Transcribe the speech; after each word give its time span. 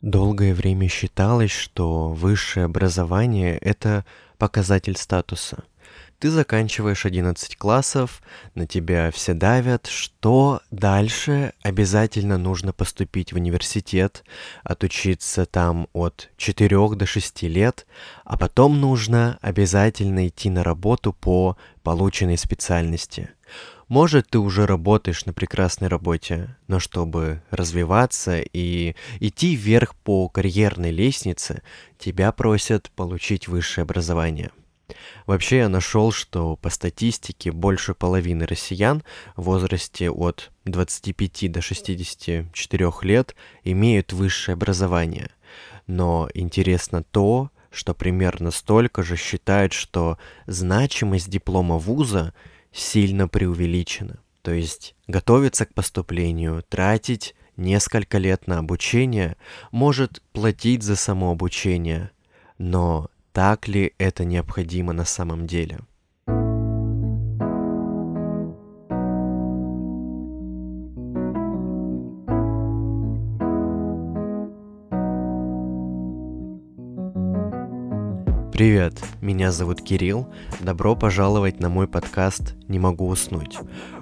Долгое 0.00 0.54
время 0.54 0.88
считалось, 0.88 1.50
что 1.50 2.08
высшее 2.08 2.64
образование– 2.64 3.58
это 3.60 4.06
показатель 4.38 4.96
статуса. 4.96 5.64
Ты 6.18 6.30
заканчиваешь 6.30 7.04
11 7.04 7.56
классов, 7.56 8.22
на 8.54 8.66
тебя 8.66 9.10
все 9.10 9.34
давят, 9.34 9.86
что 9.86 10.60
дальше? 10.70 11.52
Обязательно 11.62 12.38
нужно 12.38 12.72
поступить 12.72 13.32
в 13.32 13.36
университет, 13.36 14.24
отучиться 14.62 15.44
там 15.44 15.86
от 15.92 16.30
4 16.38 16.94
до 16.96 17.04
6 17.04 17.42
лет, 17.42 17.86
а 18.24 18.38
потом 18.38 18.80
нужно 18.80 19.38
обязательно 19.42 20.28
идти 20.28 20.48
на 20.48 20.64
работу 20.64 21.12
по 21.12 21.58
полученной 21.82 22.38
специальности– 22.38 23.30
может, 23.90 24.28
ты 24.30 24.38
уже 24.38 24.66
работаешь 24.66 25.26
на 25.26 25.32
прекрасной 25.32 25.88
работе, 25.88 26.56
но 26.68 26.78
чтобы 26.78 27.42
развиваться 27.50 28.38
и 28.40 28.94
идти 29.18 29.56
вверх 29.56 29.96
по 29.96 30.28
карьерной 30.28 30.92
лестнице, 30.92 31.62
тебя 31.98 32.30
просят 32.30 32.88
получить 32.92 33.48
высшее 33.48 33.82
образование. 33.82 34.52
Вообще 35.26 35.58
я 35.58 35.68
нашел, 35.68 36.12
что 36.12 36.54
по 36.54 36.70
статистике 36.70 37.50
больше 37.50 37.94
половины 37.94 38.46
россиян 38.46 39.02
в 39.34 39.42
возрасте 39.42 40.08
от 40.08 40.52
25 40.66 41.50
до 41.50 41.60
64 41.60 42.90
лет 43.02 43.34
имеют 43.64 44.12
высшее 44.12 44.54
образование. 44.54 45.30
Но 45.88 46.28
интересно 46.32 47.02
то, 47.02 47.50
что 47.72 47.92
примерно 47.94 48.52
столько 48.52 49.02
же 49.02 49.16
считают, 49.16 49.72
что 49.72 50.16
значимость 50.46 51.28
диплома 51.28 51.76
вуза 51.76 52.34
сильно 52.72 53.28
преувеличено. 53.28 54.20
То 54.42 54.52
есть 54.52 54.94
готовиться 55.06 55.66
к 55.66 55.74
поступлению, 55.74 56.64
тратить 56.68 57.34
несколько 57.56 58.18
лет 58.18 58.46
на 58.46 58.58
обучение, 58.58 59.36
может 59.70 60.22
платить 60.32 60.82
за 60.82 60.96
само 60.96 61.30
обучение, 61.30 62.10
но 62.58 63.10
так 63.32 63.68
ли 63.68 63.94
это 63.98 64.24
необходимо 64.24 64.92
на 64.92 65.04
самом 65.04 65.46
деле? 65.46 65.80
Привет, 78.60 79.02
меня 79.22 79.52
зовут 79.52 79.80
Кирилл. 79.80 80.28
Добро 80.60 80.94
пожаловать 80.94 81.60
на 81.60 81.70
мой 81.70 81.88
подкаст 81.88 82.56
«Не 82.68 82.78
могу 82.78 83.08
уснуть». 83.08 83.56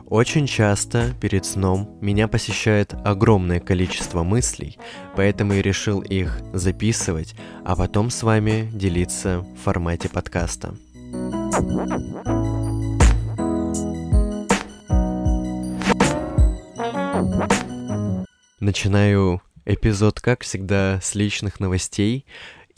Очень 0.08 0.48
часто 0.48 1.14
перед 1.20 1.46
сном 1.46 1.96
меня 2.00 2.26
посещает 2.26 2.92
огромное 3.04 3.60
количество 3.60 4.24
мыслей, 4.24 4.76
поэтому 5.14 5.52
я 5.52 5.62
решил 5.62 6.00
их 6.00 6.40
записывать, 6.52 7.36
а 7.64 7.76
потом 7.76 8.10
с 8.10 8.24
вами 8.24 8.68
делиться 8.72 9.46
в 9.56 9.62
формате 9.62 10.08
подкаста. 10.08 10.74
Начинаю 18.58 19.40
эпизод, 19.68 20.18
как 20.20 20.42
всегда, 20.42 20.98
с 21.00 21.14
личных 21.14 21.60
новостей. 21.60 22.24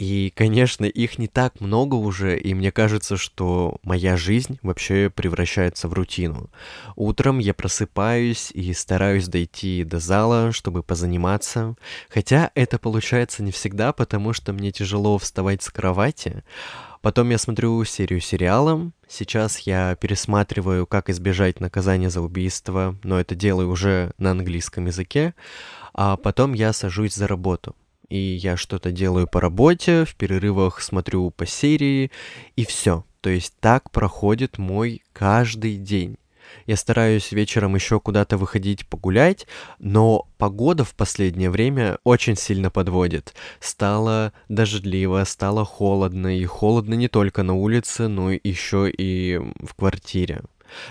И, 0.01 0.33
конечно, 0.35 0.87
их 0.87 1.19
не 1.19 1.29
так 1.29 1.61
много 1.61 1.95
уже, 1.97 2.39
и 2.39 2.55
мне 2.55 2.73
кажется, 2.73 3.19
что 3.19 3.77
моя 3.83 4.17
жизнь 4.17 4.59
вообще 4.63 5.13
превращается 5.15 5.89
в 5.89 5.93
рутину. 5.93 6.49
Утром 6.97 7.39
я 7.39 7.53
просыпаюсь 7.53 8.51
и 8.53 8.73
стараюсь 8.73 9.29
дойти 9.29 9.85
до 9.85 9.99
зала, 10.01 10.53
чтобы 10.53 10.83
позаниматься. 10.83 11.75
Хотя 12.09 12.51
это 12.55 12.79
получается 12.79 13.43
не 13.43 13.53
всегда, 13.53 13.93
потому 13.93 14.33
что 14.33 14.55
мне 14.55 14.73
тяжело 14.73 15.19
вставать 15.19 15.63
с 15.63 15.69
кровати. 15.69 16.45
Потом 17.03 17.29
я 17.29 17.37
смотрю 17.37 17.85
серию 17.85 18.21
сериала. 18.21 18.93
Сейчас 19.07 19.59
я 19.59 19.97
пересматриваю, 19.97 20.87
как 20.87 21.11
избежать 21.11 21.61
наказания 21.61 22.09
за 22.09 22.23
убийство, 22.23 22.97
но 23.03 23.21
это 23.21 23.35
делаю 23.35 23.69
уже 23.69 24.13
на 24.17 24.31
английском 24.31 24.87
языке. 24.87 25.35
А 25.93 26.17
потом 26.17 26.55
я 26.55 26.73
сажусь 26.73 27.15
за 27.15 27.27
работу 27.27 27.77
и 28.11 28.19
я 28.19 28.57
что-то 28.57 28.91
делаю 28.93 29.27
по 29.27 29.41
работе, 29.41 30.05
в 30.05 30.15
перерывах 30.17 30.81
смотрю 30.83 31.31
по 31.31 31.47
серии, 31.47 32.11
и 32.57 32.65
все. 32.67 33.05
То 33.21 33.31
есть 33.31 33.55
так 33.61 33.91
проходит 33.91 34.59
мой 34.59 35.03
каждый 35.13 35.77
день. 35.77 36.17
Я 36.67 36.77
стараюсь 36.77 37.33
вечером 37.33 37.75
еще 37.75 38.01
куда-то 38.01 38.37
выходить 38.37 38.87
погулять, 38.87 39.47
но 39.79 40.27
погода 40.39 40.85
в 40.85 40.95
последнее 40.95 41.51
время 41.51 41.99
очень 42.05 42.37
сильно 42.37 42.71
подводит. 42.71 43.35
Стало 43.61 44.33
дождливо, 44.49 45.25
стало 45.25 45.65
холодно, 45.65 46.37
и 46.37 46.45
холодно 46.45 46.95
не 46.95 47.09
только 47.09 47.43
на 47.43 47.55
улице, 47.55 48.09
но 48.09 48.33
еще 48.33 48.91
и 48.91 49.39
в 49.61 49.75
квартире. 49.75 50.43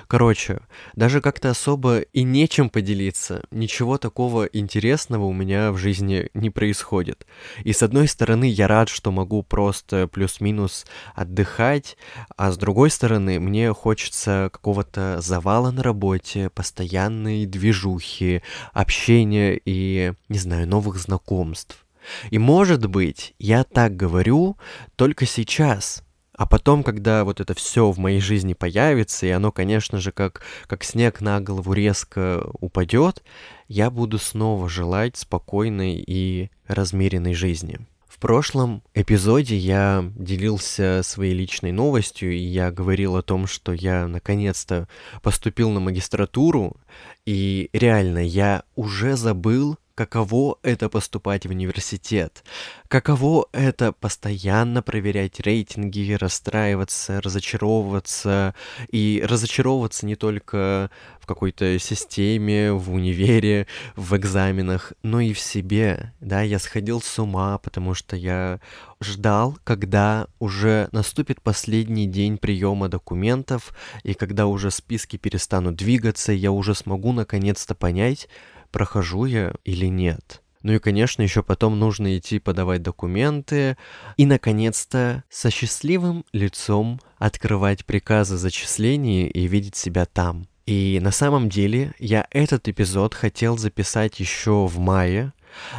Короче, 0.07 0.59
даже 0.95 1.21
как-то 1.21 1.49
особо 1.49 1.99
и 1.99 2.23
нечем 2.23 2.69
поделиться. 2.69 3.43
Ничего 3.51 3.97
такого 3.97 4.45
интересного 4.45 5.25
у 5.25 5.33
меня 5.33 5.71
в 5.71 5.77
жизни 5.77 6.29
не 6.33 6.49
происходит. 6.49 7.25
И 7.63 7.73
с 7.73 7.83
одной 7.83 8.07
стороны, 8.07 8.45
я 8.45 8.67
рад, 8.67 8.89
что 8.89 9.11
могу 9.11 9.43
просто 9.43 10.07
плюс-минус 10.07 10.85
отдыхать, 11.15 11.97
а 12.37 12.51
с 12.51 12.57
другой 12.57 12.89
стороны, 12.89 13.39
мне 13.39 13.73
хочется 13.73 14.49
какого-то 14.51 15.21
завала 15.21 15.71
на 15.71 15.83
работе, 15.83 16.49
постоянной 16.49 17.45
движухи, 17.45 18.41
общения 18.73 19.59
и, 19.63 20.13
не 20.27 20.39
знаю, 20.39 20.67
новых 20.67 20.97
знакомств. 20.97 21.85
И 22.31 22.39
может 22.39 22.85
быть, 22.87 23.35
я 23.39 23.63
так 23.63 23.95
говорю 23.95 24.57
только 24.95 25.25
сейчас– 25.25 26.03
а 26.39 26.45
потом, 26.45 26.83
когда 26.83 27.25
вот 27.25 27.41
это 27.41 27.53
все 27.53 27.91
в 27.91 27.99
моей 27.99 28.21
жизни 28.21 28.53
появится, 28.53 29.25
и 29.25 29.29
оно, 29.29 29.51
конечно 29.51 29.99
же, 29.99 30.13
как, 30.13 30.41
как 30.67 30.85
снег 30.85 31.19
на 31.19 31.41
голову 31.41 31.73
резко 31.73 32.47
упадет, 32.61 33.23
я 33.67 33.91
буду 33.91 34.17
снова 34.17 34.69
желать 34.69 35.17
спокойной 35.17 36.01
и 36.07 36.49
размеренной 36.65 37.33
жизни. 37.33 37.79
В 38.07 38.19
прошлом 38.19 38.83
эпизоде 38.93 39.57
я 39.57 40.09
делился 40.15 41.01
своей 41.03 41.33
личной 41.33 41.73
новостью, 41.73 42.31
и 42.31 42.39
я 42.39 42.71
говорил 42.71 43.17
о 43.17 43.21
том, 43.21 43.45
что 43.45 43.73
я 43.73 44.07
наконец-то 44.07 44.87
поступил 45.21 45.71
на 45.71 45.81
магистратуру, 45.81 46.77
и 47.25 47.69
реально 47.73 48.19
я 48.19 48.63
уже 48.77 49.17
забыл, 49.17 49.77
каково 49.99 50.57
это 50.63 50.87
поступать 50.87 51.45
в 51.45 51.49
университет, 51.49 52.45
каково 52.87 53.47
это 53.51 53.91
постоянно 53.91 54.81
проверять 54.81 55.41
рейтинги, 55.41 56.13
расстраиваться, 56.13 57.19
разочаровываться, 57.19 58.55
и 58.89 59.21
разочаровываться 59.27 60.05
не 60.05 60.15
только 60.15 60.89
в 61.19 61.25
какой-то 61.25 61.77
системе, 61.79 62.71
в 62.71 62.93
универе, 62.93 63.67
в 63.97 64.15
экзаменах, 64.15 64.93
но 65.03 65.19
и 65.19 65.33
в 65.33 65.39
себе, 65.41 66.13
да, 66.21 66.43
я 66.43 66.59
сходил 66.59 67.01
с 67.01 67.19
ума, 67.19 67.57
потому 67.57 67.93
что 67.93 68.15
я 68.15 68.61
ждал, 69.01 69.57
когда 69.65 70.27
уже 70.39 70.87
наступит 70.93 71.41
последний 71.41 72.07
день 72.07 72.37
приема 72.37 72.87
документов, 72.87 73.73
и 74.03 74.13
когда 74.13 74.47
уже 74.47 74.71
списки 74.71 75.17
перестанут 75.17 75.75
двигаться, 75.75 76.31
я 76.31 76.53
уже 76.53 76.73
смогу 76.73 77.11
наконец-то 77.11 77.75
понять, 77.75 78.29
прохожу 78.71 79.25
я 79.25 79.53
или 79.63 79.87
нет. 79.87 80.41
Ну 80.61 80.73
и, 80.73 80.79
конечно, 80.79 81.21
еще 81.21 81.41
потом 81.41 81.79
нужно 81.79 82.17
идти 82.17 82.39
подавать 82.39 82.81
документы 82.81 83.77
и, 84.17 84.25
наконец-то, 84.25 85.23
со 85.29 85.49
счастливым 85.49 86.25
лицом 86.33 86.99
открывать 87.17 87.85
приказы 87.85 88.37
зачислений 88.37 89.27
и 89.27 89.47
видеть 89.47 89.77
себя 89.77 90.05
там. 90.05 90.47
И 90.65 90.99
на 91.01 91.11
самом 91.11 91.49
деле 91.49 91.93
я 91.97 92.27
этот 92.29 92.67
эпизод 92.67 93.13
хотел 93.13 93.57
записать 93.57 94.19
еще 94.19 94.67
в 94.67 94.77
мае, 94.79 95.33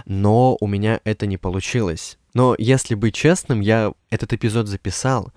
но 0.06 0.56
у 0.60 0.66
меня 0.66 1.00
это 1.04 1.26
не 1.26 1.36
получилось. 1.36 2.18
Но 2.34 2.54
если 2.58 2.94
быть 2.94 3.14
честным, 3.14 3.60
я 3.60 3.92
этот 4.08 4.32
эпизод 4.32 4.66
записал, 4.66 5.32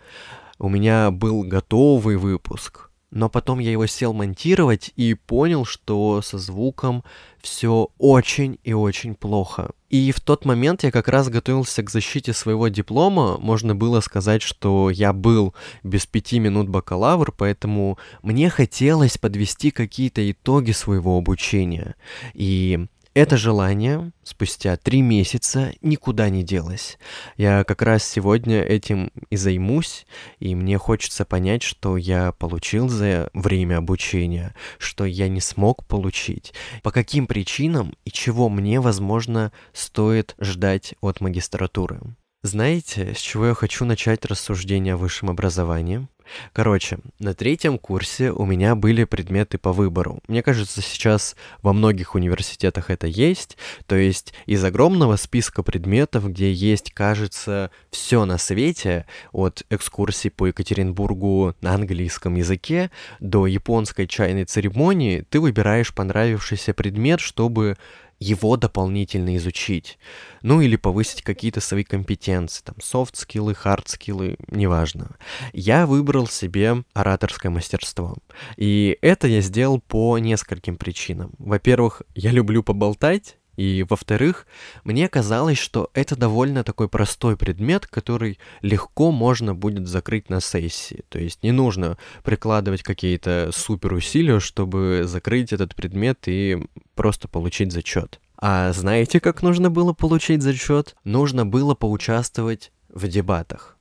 у 0.58 0.70
меня 0.70 1.12
был 1.12 1.44
готовый 1.44 2.16
выпуск, 2.16 2.90
но 3.14 3.30
потом 3.30 3.60
я 3.60 3.72
его 3.72 3.86
сел 3.86 4.12
монтировать 4.12 4.92
и 4.96 5.14
понял, 5.14 5.66
что 5.66 6.22
со 6.24 6.40
звуком 6.40 7.04
все 7.42 7.90
очень 8.00 8.58
и 8.64 8.74
очень 8.74 9.14
плохо. 9.14 9.72
И 9.90 10.12
в 10.12 10.20
тот 10.20 10.46
момент 10.46 10.84
я 10.84 10.90
как 10.90 11.08
раз 11.08 11.30
готовился 11.30 11.84
к 11.84 11.92
защите 11.92 12.34
своего 12.34 12.70
диплома. 12.70 13.38
Можно 13.38 13.76
было 13.76 14.00
сказать, 14.00 14.42
что 14.42 14.90
я 14.90 15.14
был 15.14 15.54
без 15.84 16.08
пяти 16.08 16.40
минут 16.40 16.70
бакалавр, 16.70 17.32
поэтому 17.32 18.00
мне 18.24 18.50
хотелось 18.50 19.20
подвести 19.20 19.70
какие-то 19.70 20.32
итоги 20.32 20.72
своего 20.72 21.16
обучения. 21.16 21.94
И 22.34 22.88
это 23.14 23.38
желание 23.38 24.12
спустя 24.24 24.76
три 24.78 25.02
месяца 25.02 25.74
никуда 25.82 26.30
не 26.30 26.44
делось. 26.44 26.98
Я 27.38 27.64
как 27.64 27.82
раз 27.82 28.04
сегодня 28.04 28.62
этим 28.62 29.12
и 29.30 29.36
займусь, 29.36 30.06
и 30.40 30.56
мне 30.56 30.78
хочется 30.78 31.26
понять, 31.26 31.62
что 31.62 31.98
я 31.98 32.32
получил 32.32 32.90
за 32.90 33.30
время 33.34 33.78
обучения, 33.78 34.56
что 34.80 35.06
я 35.06 35.30
не 35.30 35.42
смог 35.42 35.86
получить, 35.86 36.54
по 36.82 36.92
каким 36.92 37.28
причинам 37.28 37.96
и 38.06 38.12
чего 38.12 38.50
мне, 38.50 38.80
возможно, 38.80 39.52
стоит 39.74 40.36
ждать 40.40 40.96
от 41.02 41.22
магистратуры. 41.22 42.02
Знаете, 42.42 43.14
с 43.16 43.20
чего 43.20 43.48
я 43.48 43.54
хочу 43.54 43.86
начать 43.86 44.26
рассуждение 44.26 44.96
о 44.96 44.98
высшем 44.98 45.30
образовании? 45.30 46.08
Короче, 46.54 47.00
на 47.20 47.34
третьем 47.34 47.78
курсе 47.78 48.32
у 48.32 48.46
меня 48.46 48.76
были 48.76 49.04
предметы 49.04 49.58
по 49.58 49.72
выбору. 49.72 50.20
Мне 50.28 50.44
кажется, 50.44 50.82
сейчас 50.82 51.36
во 51.62 51.74
многих 51.74 52.16
университетах 52.16 52.90
это 52.90 53.08
есть. 53.08 53.58
То 53.86 53.96
есть 53.96 54.34
из 54.46 54.64
огромного 54.64 55.16
списка 55.16 55.64
предметов, 55.64 56.30
где 56.30 56.52
есть, 56.52 56.92
кажется, 56.92 57.72
все 57.92 58.26
на 58.26 58.38
свете, 58.38 59.06
от 59.32 59.64
экскурсий 59.70 60.30
по 60.30 60.48
Екатеринбургу 60.48 61.56
на 61.62 61.74
английском 61.74 62.36
языке 62.36 62.92
до 63.20 63.48
японской 63.48 64.08
чайной 64.08 64.46
церемонии, 64.46 65.26
ты 65.30 65.40
выбираешь 65.40 65.94
понравившийся 65.94 66.74
предмет, 66.74 67.20
чтобы 67.20 67.78
его 68.24 68.56
дополнительно 68.58 69.36
изучить. 69.36 70.00
Ну 70.42 70.62
или 70.62 70.76
повысить 70.78 71.22
какие-то 71.22 71.60
свои 71.60 71.84
компетенции, 71.84 72.64
там, 72.64 72.76
софт-скиллы, 72.82 73.54
хард-скиллы, 73.54 74.38
неважно. 74.48 75.18
Я 75.52 75.86
выбрал 75.86 76.28
себе 76.28 76.84
ораторское 76.94 77.52
мастерство. 77.52 78.16
И 78.56 78.98
это 79.02 79.28
я 79.28 79.42
сделал 79.42 79.80
по 79.80 80.18
нескольким 80.18 80.78
причинам. 80.78 81.32
Во-первых, 81.38 82.02
я 82.16 82.32
люблю 82.32 82.64
поболтать, 82.64 83.38
и, 83.56 83.86
во-вторых, 83.88 84.48
мне 84.84 85.08
казалось, 85.08 85.58
что 85.58 85.90
это 85.94 86.16
довольно 86.16 86.64
такой 86.64 86.90
простой 86.90 87.38
предмет, 87.38 87.86
который 87.88 88.40
легко 88.62 89.12
можно 89.12 89.54
будет 89.54 89.88
закрыть 89.88 90.30
на 90.30 90.42
сессии. 90.42 91.04
То 91.10 91.20
есть 91.20 91.44
не 91.44 91.52
нужно 91.52 91.98
прикладывать 92.24 92.84
какие-то 92.84 93.52
супер 93.54 93.94
усилия, 93.94 94.40
чтобы 94.40 95.04
закрыть 95.06 95.54
этот 95.54 95.76
предмет 95.76 96.20
и 96.28 96.66
просто 96.96 97.28
получить 97.28 97.72
зачет. 97.72 98.20
А 98.38 98.74
знаете, 98.74 99.20
как 99.20 99.42
нужно 99.44 99.70
было 99.70 99.94
получить 99.94 100.42
зачет? 100.42 100.96
Нужно 101.04 101.46
было 101.46 101.76
поучаствовать 101.76 102.72
в 102.90 103.08
дебатах. 103.08 103.78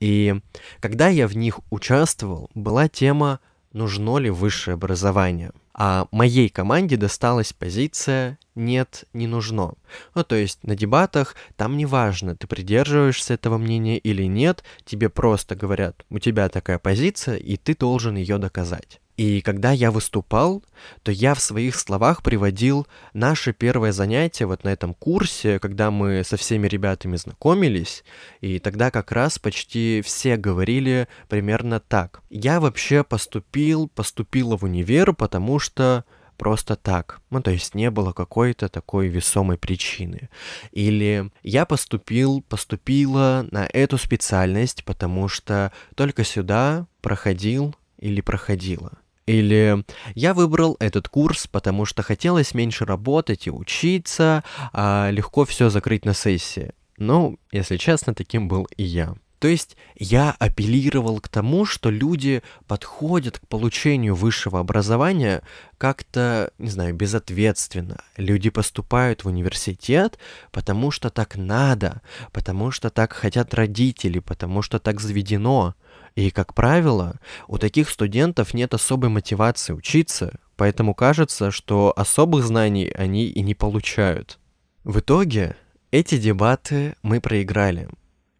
И 0.00 0.40
когда 0.80 1.08
я 1.08 1.26
в 1.26 1.36
них 1.36 1.60
участвовал, 1.70 2.50
была 2.54 2.88
тема 2.88 3.40
нужно 3.72 4.18
ли 4.18 4.30
высшее 4.30 4.74
образование. 4.74 5.52
А 5.78 6.08
моей 6.10 6.48
команде 6.48 6.96
досталась 6.96 7.52
позиция 7.52 8.38
«нет, 8.54 9.04
не 9.12 9.26
нужно». 9.26 9.74
Ну, 10.14 10.24
то 10.24 10.34
есть 10.34 10.64
на 10.64 10.74
дебатах 10.74 11.34
там 11.56 11.76
не 11.76 11.84
важно, 11.84 12.34
ты 12.34 12.46
придерживаешься 12.46 13.34
этого 13.34 13.58
мнения 13.58 13.98
или 13.98 14.22
нет, 14.22 14.64
тебе 14.86 15.10
просто 15.10 15.54
говорят, 15.54 16.06
у 16.08 16.18
тебя 16.18 16.48
такая 16.48 16.78
позиция, 16.78 17.36
и 17.36 17.58
ты 17.58 17.76
должен 17.76 18.16
ее 18.16 18.38
доказать. 18.38 19.02
И 19.16 19.40
когда 19.40 19.72
я 19.72 19.90
выступал, 19.90 20.62
то 21.02 21.10
я 21.10 21.34
в 21.34 21.40
своих 21.40 21.76
словах 21.76 22.22
приводил 22.22 22.86
наше 23.14 23.54
первое 23.54 23.92
занятие 23.92 24.44
вот 24.44 24.62
на 24.64 24.68
этом 24.68 24.92
курсе, 24.92 25.58
когда 25.58 25.90
мы 25.90 26.22
со 26.22 26.36
всеми 26.36 26.68
ребятами 26.68 27.16
знакомились, 27.16 28.04
и 28.42 28.58
тогда 28.58 28.90
как 28.90 29.12
раз 29.12 29.38
почти 29.38 30.02
все 30.04 30.36
говорили 30.36 31.08
примерно 31.28 31.80
так. 31.80 32.20
Я 32.28 32.60
вообще 32.60 33.04
поступил, 33.04 33.88
поступила 33.88 34.58
в 34.58 34.64
универ, 34.64 35.14
потому 35.14 35.58
что 35.58 36.04
просто 36.36 36.76
так. 36.76 37.22
Ну, 37.30 37.40
то 37.40 37.50
есть 37.50 37.74
не 37.74 37.90
было 37.90 38.12
какой-то 38.12 38.68
такой 38.68 39.08
весомой 39.08 39.56
причины. 39.56 40.28
Или 40.72 41.30
я 41.42 41.64
поступил, 41.64 42.42
поступила 42.42 43.46
на 43.50 43.66
эту 43.72 43.96
специальность, 43.96 44.84
потому 44.84 45.28
что 45.28 45.72
только 45.94 46.24
сюда 46.24 46.86
проходил 47.00 47.74
или 47.98 48.20
проходила. 48.20 48.98
Или 49.26 49.84
я 50.14 50.34
выбрал 50.34 50.76
этот 50.78 51.08
курс, 51.08 51.46
потому 51.46 51.84
что 51.84 52.02
хотелось 52.02 52.54
меньше 52.54 52.84
работать 52.84 53.46
и 53.46 53.50
учиться, 53.50 54.44
а 54.72 55.10
легко 55.10 55.44
все 55.44 55.68
закрыть 55.68 56.04
на 56.04 56.14
сессии. 56.14 56.72
Ну, 56.96 57.38
если 57.52 57.76
честно, 57.76 58.14
таким 58.14 58.48
был 58.48 58.66
и 58.76 58.84
я. 58.84 59.14
То 59.38 59.48
есть 59.48 59.76
я 59.96 60.34
апеллировал 60.38 61.20
к 61.20 61.28
тому, 61.28 61.66
что 61.66 61.90
люди 61.90 62.42
подходят 62.66 63.38
к 63.38 63.46
получению 63.46 64.14
высшего 64.14 64.60
образования 64.60 65.42
как-то, 65.76 66.52
не 66.58 66.70
знаю, 66.70 66.94
безответственно. 66.94 68.02
Люди 68.16 68.48
поступают 68.48 69.24
в 69.24 69.28
университет, 69.28 70.18
потому 70.52 70.90
что 70.90 71.10
так 71.10 71.36
надо, 71.36 72.00
потому 72.32 72.70
что 72.70 72.88
так 72.88 73.12
хотят 73.12 73.52
родители, 73.52 74.20
потому 74.20 74.62
что 74.62 74.78
так 74.78 75.00
заведено. 75.00 75.74
И, 76.16 76.30
как 76.30 76.54
правило, 76.54 77.20
у 77.46 77.58
таких 77.58 77.90
студентов 77.90 78.54
нет 78.54 78.72
особой 78.72 79.10
мотивации 79.10 79.74
учиться, 79.74 80.40
поэтому 80.56 80.94
кажется, 80.94 81.50
что 81.50 81.92
особых 81.94 82.44
знаний 82.44 82.90
они 82.96 83.26
и 83.26 83.42
не 83.42 83.54
получают. 83.54 84.38
В 84.82 85.00
итоге 85.00 85.56
эти 85.90 86.16
дебаты 86.16 86.96
мы 87.02 87.20
проиграли. 87.20 87.88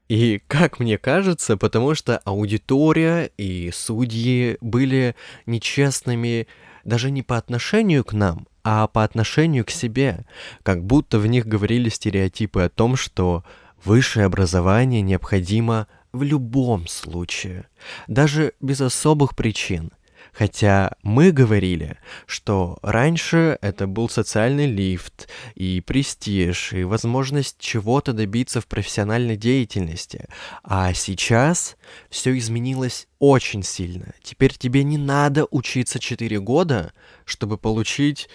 И, 0.09 0.41
как 0.47 0.81
мне 0.81 0.97
кажется, 0.97 1.59
потому 1.59 1.95
что 1.95 2.19
аудитория 2.19 3.31
и 3.37 3.71
судьи 3.75 4.57
были 4.63 5.15
нечестными 5.45 6.47
даже 6.85 7.11
не 7.11 7.23
по 7.23 7.37
отношению 7.37 8.05
к 8.05 8.15
нам, 8.15 8.47
а 8.65 8.87
по 8.87 9.05
отношению 9.05 9.65
к 9.67 9.71
себе, 9.71 10.25
как 10.63 10.83
будто 10.83 11.19
в 11.19 11.27
них 11.27 11.47
говорили 11.47 11.91
стереотипы 11.91 12.63
о 12.63 12.69
том, 12.71 12.97
что 12.97 13.45
высшее 13.85 14.27
образование 14.27 15.03
необходимо 15.03 15.89
в 16.17 16.23
любом 16.23 16.87
случае, 16.89 17.67
даже 18.09 18.55
без 18.61 18.81
особых 18.81 19.37
причин. 19.37 19.93
Хотя 20.33 20.93
мы 21.03 21.31
говорили, 21.33 21.97
что 22.27 22.79
раньше 22.83 23.59
это 23.63 23.87
был 23.87 24.11
социальный 24.11 24.67
лифт 24.67 25.29
и 25.55 25.81
престиж, 25.81 26.75
и 26.75 26.85
возможность 26.85 27.57
чего-то 27.59 28.13
добиться 28.13 28.61
в 28.61 28.67
профессиональной 28.67 29.37
деятельности. 29.37 30.27
А 30.63 30.93
сейчас 30.93 31.77
все 32.11 32.37
изменилось 32.37 33.09
очень 33.19 33.63
сильно. 33.63 34.13
Теперь 34.23 34.53
тебе 34.53 34.85
не 34.85 34.99
надо 34.99 35.47
учиться 35.51 35.99
4 35.99 36.39
года, 36.41 36.93
чтобы 37.25 37.57
получить 37.57 38.29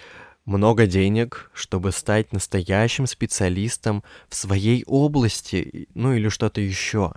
много 0.44 0.86
денег, 0.86 1.52
чтобы 1.54 1.92
стать 1.92 2.32
настоящим 2.32 3.06
специалистом 3.06 4.02
в 4.28 4.34
своей 4.34 4.82
области, 4.86 5.86
ну 5.94 6.14
или 6.14 6.28
что-то 6.28 6.60
еще. 6.60 7.12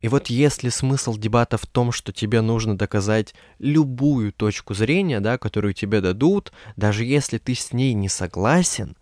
И 0.00 0.08
вот 0.08 0.28
если 0.28 0.68
смысл 0.68 1.16
дебата 1.16 1.58
в 1.58 1.66
том, 1.66 1.90
что 1.90 2.12
тебе 2.12 2.40
нужно 2.40 2.78
доказать 2.78 3.34
любую 3.58 4.32
точку 4.32 4.74
зрения, 4.74 5.20
да, 5.20 5.38
которую 5.38 5.74
тебе 5.74 6.00
дадут, 6.00 6.52
даже 6.76 7.04
если 7.04 7.38
ты 7.38 7.54
с 7.54 7.72
ней 7.72 7.94
не 7.94 8.08
согласен, 8.08 8.96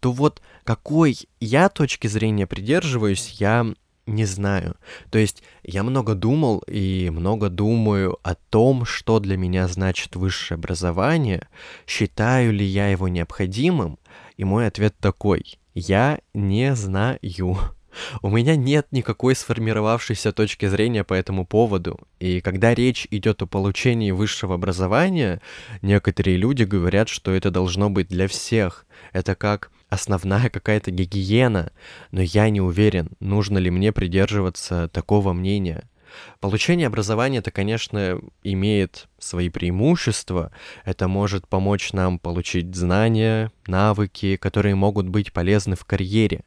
то 0.00 0.10
вот 0.10 0.42
какой 0.64 1.16
я 1.38 1.68
точки 1.68 2.08
зрения 2.08 2.46
придерживаюсь, 2.46 3.36
я 3.38 3.66
не 4.06 4.24
знаю. 4.24 4.76
То 5.10 5.18
есть 5.18 5.42
я 5.62 5.82
много 5.82 6.14
думал 6.14 6.64
и 6.66 7.10
много 7.10 7.48
думаю 7.48 8.18
о 8.22 8.34
том, 8.34 8.84
что 8.84 9.20
для 9.20 9.36
меня 9.36 9.68
значит 9.68 10.16
высшее 10.16 10.56
образование, 10.56 11.46
считаю 11.86 12.52
ли 12.52 12.64
я 12.64 12.88
его 12.88 13.08
необходимым, 13.08 13.98
и 14.36 14.44
мой 14.44 14.66
ответ 14.66 14.96
такой. 14.98 15.58
Я 15.74 16.18
не 16.34 16.74
знаю. 16.74 17.20
У 18.22 18.30
меня 18.30 18.56
нет 18.56 18.86
никакой 18.90 19.34
сформировавшейся 19.34 20.32
точки 20.32 20.66
зрения 20.66 21.04
по 21.04 21.14
этому 21.14 21.46
поводу. 21.46 21.98
И 22.18 22.40
когда 22.40 22.74
речь 22.74 23.06
идет 23.10 23.42
о 23.42 23.46
получении 23.46 24.10
высшего 24.10 24.54
образования, 24.54 25.40
некоторые 25.82 26.36
люди 26.36 26.64
говорят, 26.64 27.08
что 27.08 27.32
это 27.32 27.50
должно 27.50 27.90
быть 27.90 28.08
для 28.08 28.28
всех. 28.28 28.86
Это 29.12 29.34
как 29.34 29.70
основная 29.88 30.48
какая-то 30.48 30.90
гигиена. 30.90 31.72
Но 32.12 32.22
я 32.22 32.48
не 32.50 32.60
уверен, 32.60 33.10
нужно 33.20 33.58
ли 33.58 33.70
мне 33.70 33.92
придерживаться 33.92 34.88
такого 34.88 35.32
мнения. 35.32 35.84
Получение 36.40 36.86
образования, 36.86 37.38
это, 37.38 37.50
конечно, 37.50 38.20
имеет 38.42 39.08
свои 39.18 39.48
преимущества. 39.48 40.50
Это 40.84 41.08
может 41.08 41.46
помочь 41.46 41.92
нам 41.92 42.18
получить 42.18 42.74
знания, 42.74 43.52
навыки, 43.66 44.36
которые 44.36 44.74
могут 44.74 45.08
быть 45.08 45.32
полезны 45.32 45.76
в 45.76 45.84
карьере. 45.84 46.42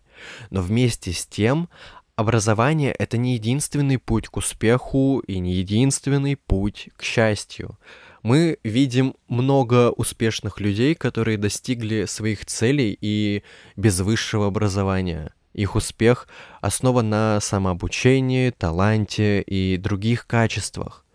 Но 0.50 0.62
вместе 0.62 1.14
с 1.14 1.26
тем 1.26 1.70
образование— 2.16 2.92
это 3.00 3.18
не 3.18 3.34
единственный 3.34 3.98
путь 3.98 4.28
к 4.28 4.38
успеху 4.38 5.20
и 5.20 5.40
не 5.40 5.54
единственный 5.54 6.36
путь 6.36 6.90
к 6.96 7.04
счастью. 7.04 7.78
Мы 8.22 8.58
видим 8.64 9.16
много 9.28 9.92
успешных 9.92 10.60
людей, 10.60 10.96
которые 10.96 11.38
достигли 11.38 12.06
своих 12.06 12.46
целей 12.46 12.98
и 13.00 13.44
без 13.76 14.00
высшего 14.00 14.48
образования. 14.48 15.34
Их 15.54 15.76
успех 15.76 16.28
основан 16.62 17.10
на 17.10 17.40
самообучении, 17.40 18.50
таланте 18.52 19.42
и 19.42 19.78
других 19.78 20.26
качествах. 20.26 21.06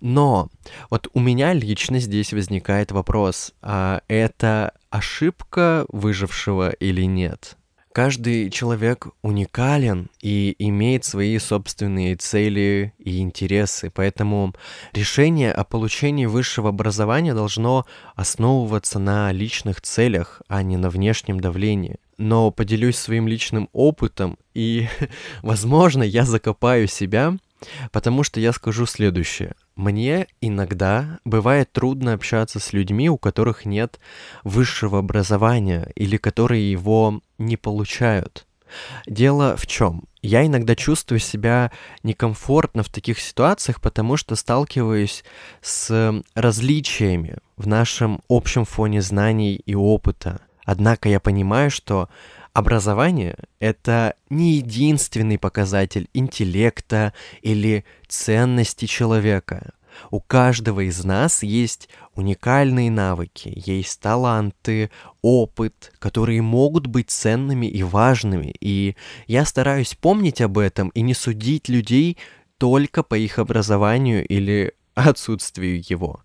Но 0.00 0.50
вот 0.90 1.08
у 1.12 1.20
меня 1.20 1.52
лично 1.52 1.98
здесь 1.98 2.32
возникает 2.32 2.92
вопрос, 2.92 3.52
а 3.60 4.02
это 4.08 4.72
ошибка 4.90 5.84
выжившего 5.88 6.70
или 6.70 7.02
нет. 7.02 7.56
Каждый 7.94 8.50
человек 8.50 9.06
уникален 9.22 10.10
и 10.20 10.56
имеет 10.58 11.04
свои 11.04 11.38
собственные 11.38 12.16
цели 12.16 12.92
и 12.98 13.20
интересы, 13.20 13.88
поэтому 13.94 14.52
решение 14.92 15.52
о 15.52 15.62
получении 15.62 16.26
высшего 16.26 16.70
образования 16.70 17.34
должно 17.34 17.86
основываться 18.16 18.98
на 18.98 19.30
личных 19.30 19.80
целях, 19.80 20.42
а 20.48 20.64
не 20.64 20.76
на 20.76 20.90
внешнем 20.90 21.38
давлении. 21.38 21.98
Но 22.18 22.50
поделюсь 22.50 22.96
своим 22.96 23.28
личным 23.28 23.68
опытом, 23.72 24.38
и, 24.54 24.88
возможно, 25.42 26.02
я 26.02 26.24
закопаю 26.24 26.88
себя, 26.88 27.36
потому 27.92 28.22
что 28.22 28.40
я 28.40 28.52
скажу 28.52 28.86
следующее. 28.86 29.54
Мне 29.76 30.26
иногда 30.40 31.18
бывает 31.24 31.72
трудно 31.72 32.12
общаться 32.12 32.60
с 32.60 32.72
людьми, 32.72 33.08
у 33.10 33.18
которых 33.18 33.64
нет 33.64 33.98
высшего 34.44 34.98
образования 34.98 35.90
или 35.94 36.16
которые 36.16 36.70
его 36.70 37.20
не 37.38 37.56
получают. 37.56 38.46
Дело 39.06 39.56
в 39.56 39.66
чем? 39.66 40.04
Я 40.22 40.46
иногда 40.46 40.74
чувствую 40.74 41.18
себя 41.18 41.70
некомфортно 42.02 42.82
в 42.82 42.88
таких 42.88 43.20
ситуациях, 43.20 43.80
потому 43.80 44.16
что 44.16 44.36
сталкиваюсь 44.36 45.24
с 45.60 46.22
различиями 46.34 47.38
в 47.56 47.66
нашем 47.66 48.20
общем 48.28 48.64
фоне 48.64 49.02
знаний 49.02 49.54
и 49.54 49.74
опыта. 49.74 50.40
Однако 50.64 51.08
я 51.08 51.20
понимаю, 51.20 51.70
что 51.70 52.08
Образование— 52.54 53.36
это 53.58 54.14
не 54.30 54.52
единственный 54.52 55.38
показатель 55.38 56.08
интеллекта 56.14 57.12
или 57.42 57.84
ценности 58.06 58.84
человека. 58.84 59.74
У 60.12 60.20
каждого 60.20 60.88
из 60.88 61.04
нас 61.04 61.42
есть 61.42 61.88
уникальные 62.14 62.92
навыки, 62.92 63.52
есть 63.66 64.00
таланты, 64.00 64.92
опыт, 65.20 65.92
которые 65.98 66.42
могут 66.42 66.86
быть 66.86 67.10
ценными 67.10 67.66
и 67.66 67.82
важными. 67.82 68.54
И 68.60 68.94
я 69.26 69.44
стараюсь 69.44 69.96
помнить 69.96 70.40
об 70.40 70.56
этом 70.56 70.90
и 70.90 71.00
не 71.00 71.14
судить 71.14 71.68
людей 71.68 72.18
только 72.58 73.02
по 73.02 73.16
их 73.16 73.40
образованию 73.40 74.24
или 74.24 74.74
отсутствию 74.94 75.82
его. 75.84 76.22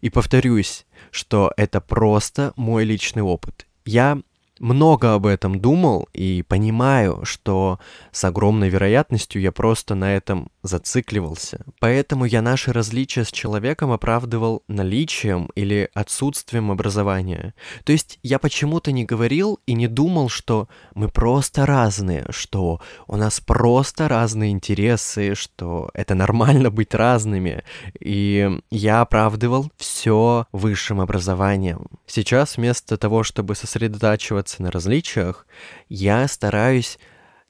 И 0.00 0.10
повторюсь, 0.10 0.86
что 1.12 1.52
это 1.56 1.80
просто 1.80 2.52
мой 2.56 2.84
личный 2.84 3.22
опыт. 3.22 3.68
Я 3.84 4.20
много 4.58 5.14
об 5.14 5.26
этом 5.26 5.60
думал 5.60 6.08
и 6.12 6.42
понимаю, 6.42 7.24
что 7.24 7.78
с 8.12 8.24
огромной 8.24 8.68
вероятностью 8.68 9.40
я 9.40 9.52
просто 9.52 9.94
на 9.94 10.14
этом 10.14 10.50
зацикливался. 10.62 11.64
Поэтому 11.80 12.24
я 12.24 12.42
наши 12.42 12.72
различия 12.72 13.24
с 13.24 13.32
человеком 13.32 13.92
оправдывал 13.92 14.62
наличием 14.68 15.50
или 15.54 15.88
отсутствием 15.94 16.70
образования. 16.70 17.54
То 17.84 17.92
есть 17.92 18.18
я 18.22 18.38
почему-то 18.38 18.92
не 18.92 19.04
говорил 19.04 19.60
и 19.66 19.74
не 19.74 19.88
думал, 19.88 20.28
что 20.28 20.68
мы 20.94 21.08
просто 21.08 21.66
разные, 21.66 22.26
что 22.30 22.80
у 23.06 23.16
нас 23.16 23.40
просто 23.40 24.08
разные 24.08 24.50
интересы, 24.50 25.34
что 25.34 25.90
это 25.94 26.14
нормально 26.14 26.70
быть 26.70 26.94
разными. 26.94 27.62
И 28.00 28.60
я 28.70 29.00
оправдывал 29.00 29.70
все 29.76 30.46
высшим 30.52 31.00
образованием. 31.00 31.86
Сейчас 32.06 32.56
вместо 32.56 32.96
того, 32.96 33.22
чтобы 33.22 33.54
сосредотачиваться 33.54 34.47
на 34.58 34.70
различиях, 34.70 35.46
я 35.88 36.26
стараюсь 36.28 36.98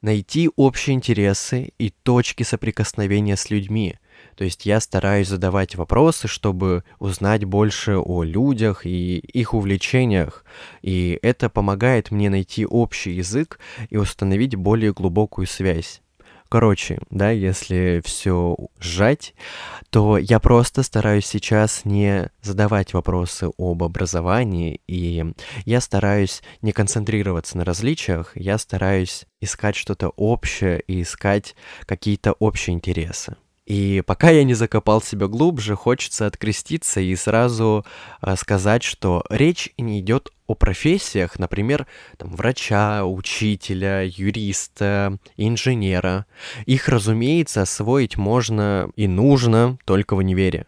найти 0.01 0.49
общие 0.55 0.95
интересы 0.95 1.73
и 1.77 1.89
точки 1.89 2.43
соприкосновения 2.43 3.35
с 3.35 3.49
людьми. 3.49 3.95
То 4.35 4.43
есть 4.43 4.65
я 4.65 4.79
стараюсь 4.79 5.27
задавать 5.27 5.75
вопросы, 5.75 6.27
чтобы 6.27 6.83
узнать 6.99 7.45
больше 7.45 7.97
о 7.97 8.23
людях 8.23 8.85
и 8.85 9.17
их 9.17 9.53
увлечениях. 9.53 10.45
И 10.81 11.19
это 11.21 11.49
помогает 11.49 12.11
мне 12.11 12.29
найти 12.29 12.65
общий 12.65 13.11
язык 13.11 13.59
и 13.89 13.97
установить 13.97 14.55
более 14.55 14.93
глубокую 14.93 15.47
связь. 15.47 16.01
Короче, 16.49 16.97
да, 17.11 17.29
если 17.29 18.01
все 18.03 18.57
сжать, 18.79 19.35
то 19.91 20.17
я 20.17 20.39
просто 20.39 20.81
стараюсь 20.81 21.27
сейчас 21.27 21.85
не 21.85 22.31
задавать 22.41 22.93
вопросы 22.95 23.51
об 23.59 23.83
образовании, 23.83 24.81
и 24.87 25.23
я 25.65 25.79
стараюсь 25.79 26.41
не 26.63 26.71
концентрироваться 26.71 27.55
на 27.55 27.65
различиях, 27.65 28.35
я 28.35 28.57
стараюсь 28.57 29.25
искать 29.41 29.75
что-то 29.75 30.09
общее 30.09 30.81
и 30.87 31.03
искать 31.03 31.55
какие-то 31.85 32.33
общие 32.33 32.73
интересы. 32.73 33.35
И 33.69 34.01
пока 34.03 34.31
я 34.31 34.43
не 34.43 34.55
закопал 34.55 34.99
себя 34.99 35.27
глубже, 35.27 35.75
хочется 35.75 36.25
откреститься 36.25 36.99
и 37.01 37.15
сразу 37.15 37.85
э, 38.19 38.35
сказать, 38.35 38.81
что 38.81 39.23
речь 39.29 39.69
не 39.77 39.99
идет 39.99 40.31
о 40.47 40.55
профессиях, 40.55 41.37
например, 41.37 41.85
там, 42.17 42.35
врача, 42.35 43.05
учителя, 43.05 44.01
юриста, 44.01 45.19
инженера. 45.37 46.25
Их, 46.65 46.89
разумеется, 46.89 47.61
освоить 47.61 48.17
можно 48.17 48.89
и 48.95 49.07
нужно 49.07 49.77
только 49.85 50.15
в 50.15 50.17
универе. 50.17 50.65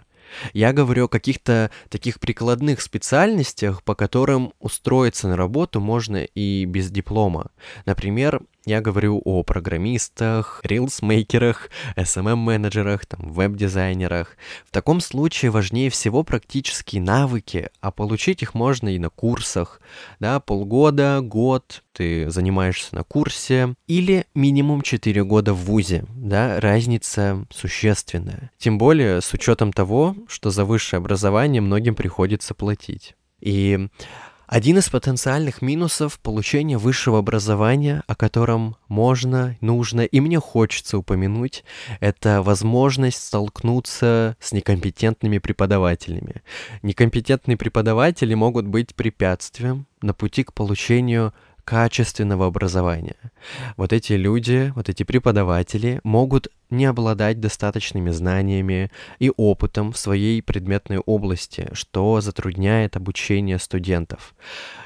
Я 0.54 0.72
говорю 0.72 1.06
о 1.06 1.10
каких-то 1.10 1.72
таких 1.90 2.20
прикладных 2.20 2.82
специальностях, 2.82 3.84
по 3.84 3.96
которым 3.96 4.54
устроиться 4.60 5.28
на 5.28 5.36
работу 5.36 5.80
можно 5.80 6.24
и 6.24 6.66
без 6.66 6.92
диплома. 6.92 7.50
Например, 7.86 8.42
я 8.66 8.82
говорю 8.82 9.22
о 9.26 9.44
программистах, 9.44 10.62
рилсмейкерах, 10.64 11.70
SMM-менеджерах, 11.96 13.06
там, 13.06 13.32
веб-дизайнерах. 13.32 14.38
В 14.68 14.72
таком 14.72 15.02
случае 15.02 15.52
важнее 15.52 15.90
всего 15.90 16.24
практические 16.24 17.02
навыки, 17.02 17.70
а 17.80 17.92
получить 17.92 18.44
их 18.44 18.54
можно 18.54 18.90
и 18.90 19.00
на 19.00 19.10
курсах. 19.10 19.82
Да, 20.20 20.40
полгода, 20.40 21.22
год 21.22 21.84
ты 21.94 22.30
занимаешься 22.30 22.96
на 22.96 23.04
курсе, 23.04 23.76
или 23.88 24.26
минимум 24.34 24.82
4 24.82 25.24
года 25.24 25.54
в 25.54 25.66
ВУЗе. 25.66 26.06
Да, 26.16 26.60
разница 26.60 27.46
существенная. 27.50 28.52
Тем 28.58 28.78
более 28.78 29.22
с 29.22 29.34
учетом 29.34 29.74
того, 29.74 30.16
что 30.28 30.52
за 30.52 30.66
высшее 30.66 31.00
образование 31.00 31.62
многим 31.62 31.96
приходится 31.96 32.54
платить. 32.54 33.16
И 33.42 33.90
один 34.52 34.80
из 34.80 34.90
потенциальных 34.90 35.62
минусов 35.62 36.20
получения 36.20 36.78
высшего 36.78 37.20
образования, 37.20 38.04
о 38.06 38.18
котором 38.18 38.76
можно, 38.90 39.56
нужно 39.62 40.02
и 40.02 40.20
мне 40.20 40.42
хочется 40.42 40.98
упомянуть, 40.98 41.64
это 42.02 42.42
возможность 42.42 43.24
столкнуться 43.24 44.36
с 44.42 44.52
некомпетентными 44.52 45.38
преподавателями. 45.38 46.44
Некомпетентные 46.82 47.56
преподаватели 47.56 48.34
могут 48.34 48.68
быть 48.68 48.94
препятствием 48.94 49.88
на 50.02 50.14
пути 50.14 50.44
к 50.44 50.52
получению 50.52 51.34
качественного 51.72 52.48
образования. 52.48 53.16
Вот 53.78 53.94
эти 53.94 54.12
люди, 54.12 54.74
вот 54.76 54.90
эти 54.90 55.04
преподаватели 55.04 56.02
могут 56.04 56.50
не 56.70 56.84
обладать 56.84 57.40
достаточными 57.40 58.10
знаниями 58.10 58.92
и 59.20 59.32
опытом 59.38 59.94
в 59.94 59.98
своей 59.98 60.42
предметной 60.42 60.98
области, 60.98 61.70
что 61.72 62.20
затрудняет 62.20 62.98
обучение 62.98 63.58
студентов. 63.58 64.36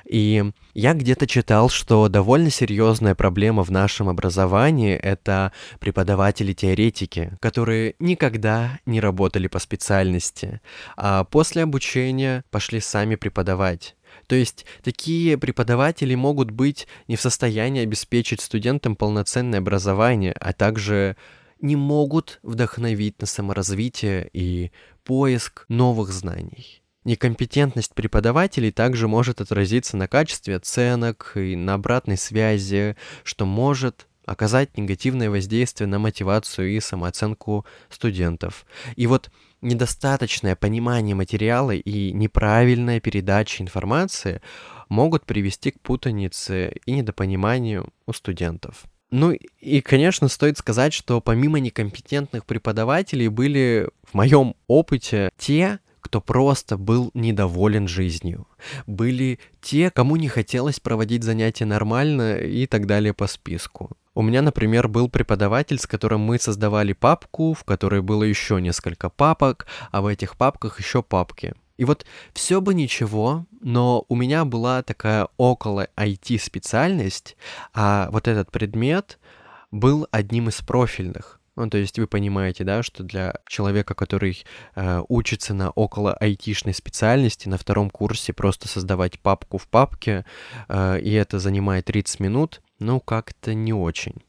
И 0.08 0.52
я 0.76 0.94
где-то 0.94 1.26
читал, 1.26 1.70
что 1.70 2.08
довольно 2.08 2.52
серьезная 2.52 3.16
проблема 3.16 3.64
в 3.64 3.72
нашем 3.72 4.08
образовании— 4.08 4.94
это 5.02 5.54
преподаватели-теоретики, 5.80 7.32
которые 7.40 7.96
никогда 7.98 8.78
не 8.86 9.00
работали 9.00 9.48
по 9.48 9.58
специальности, 9.58 10.62
а 10.98 11.24
после 11.24 11.64
обучения 11.64 12.44
пошли 12.52 12.80
сами 12.80 13.16
преподавать. 13.16 13.96
То 14.28 14.36
есть 14.36 14.66
такие 14.84 15.38
преподаватели 15.38 16.16
могут 16.16 16.52
быть 16.52 16.88
не 17.08 17.16
в 17.16 17.22
состоянии 17.22 17.84
обеспечить 17.84 18.42
студентам 18.42 18.96
полноценное 18.96 19.60
образование, 19.60 20.34
а 20.34 20.54
также 20.54 21.16
не 21.62 21.76
могут 21.76 22.40
вдохновить 22.44 23.20
на 23.22 23.28
саморазвитие 23.28 24.30
и 24.34 24.72
поиск 25.04 25.66
новых 25.70 26.12
знаний. 26.12 26.82
Некомпетентность 27.04 27.94
преподавателей 27.94 28.72
также 28.72 29.08
может 29.08 29.40
отразиться 29.40 29.96
на 29.96 30.08
качестве 30.08 30.56
оценок 30.56 31.34
и 31.36 31.56
на 31.56 31.76
обратной 31.76 32.18
связи, 32.18 32.96
что 33.24 33.46
может 33.46 34.08
оказать 34.26 34.76
негативное 34.76 35.30
воздействие 35.30 35.88
на 35.88 36.00
мотивацию 36.00 36.76
и 36.76 36.80
самооценку 36.80 37.66
студентов. 37.90 38.66
И 38.96 39.06
вот 39.06 39.30
недостаточное 39.66 40.56
понимание 40.56 41.16
материала 41.16 41.72
и 41.72 42.12
неправильная 42.14 43.00
передача 43.00 43.64
информации 43.64 44.42
могут 44.88 45.26
привести 45.26 45.72
к 45.72 45.80
путанице 45.82 46.76
и 46.86 46.92
недопониманию 46.92 47.90
у 48.06 48.14
студентов. 48.14 48.86
Ну 49.12 49.32
и, 49.32 49.82
конечно, 49.82 50.28
стоит 50.28 50.58
сказать, 50.58 50.94
что 50.94 51.22
помимо 51.22 51.60
некомпетентных 51.60 52.46
преподавателей 52.46 53.28
были 53.28 53.90
в 54.04 54.14
моем 54.14 54.56
опыте 54.68 55.30
те, 55.38 55.80
кто 56.02 56.22
просто 56.22 56.78
был 56.78 57.10
недоволен 57.14 57.88
жизнью. 57.88 58.48
Были 58.86 59.40
те, 59.62 59.90
кому 59.90 60.18
не 60.18 60.28
хотелось 60.28 60.80
проводить 60.80 61.24
занятия 61.24 61.66
нормально 61.66 62.38
и 62.38 62.68
так 62.68 62.86
далее 62.86 63.14
по 63.14 63.26
списку. 63.26 63.98
У 64.16 64.22
меня, 64.22 64.42
например, 64.42 64.88
был 64.88 65.10
преподаватель, 65.10 65.78
с 65.78 65.86
которым 65.86 66.22
мы 66.22 66.40
создавали 66.40 66.94
папку, 66.94 67.54
в 67.54 67.66
которой 67.66 68.02
было 68.02 68.24
еще 68.24 68.62
несколько 68.62 69.10
папок, 69.10 69.68
а 69.92 70.02
в 70.02 70.08
этих 70.08 70.38
папках 70.38 70.80
еще 70.80 71.04
папки. 71.04 71.54
И 71.76 71.84
вот 71.84 72.06
все 72.34 72.62
бы 72.62 72.74
ничего, 72.74 73.46
но 73.60 74.06
у 74.08 74.16
меня 74.16 74.46
была 74.46 74.84
такая 74.84 75.28
около 75.36 75.90
IT-специальность, 75.98 77.36
а 77.74 78.08
вот 78.12 78.30
этот 78.30 78.52
предмет 78.52 79.20
был 79.72 80.08
одним 80.12 80.48
из 80.48 80.62
профильных. 80.62 81.42
Ну, 81.58 81.70
то 81.70 81.78
есть 81.78 82.00
вы 82.00 82.08
понимаете, 82.08 82.64
да, 82.64 82.84
что 82.84 83.04
для 83.04 83.36
человека, 83.48 83.96
который 83.96 84.44
э, 84.76 85.02
учится 85.08 85.54
на 85.54 85.72
около 85.72 86.14
айтишной 86.14 86.74
специальности, 86.74 87.48
на 87.48 87.58
втором 87.58 87.90
курсе 87.90 88.34
просто 88.34 88.68
создавать 88.68 89.20
папку 89.20 89.58
в 89.58 89.68
папке, 89.68 90.26
э, 90.68 91.00
и 91.00 91.12
это 91.12 91.40
занимает 91.40 91.86
30 91.86 92.20
минут, 92.20 92.62
ну, 92.80 93.00
как-то 93.00 93.54
не 93.54 93.74
очень. 93.74 94.24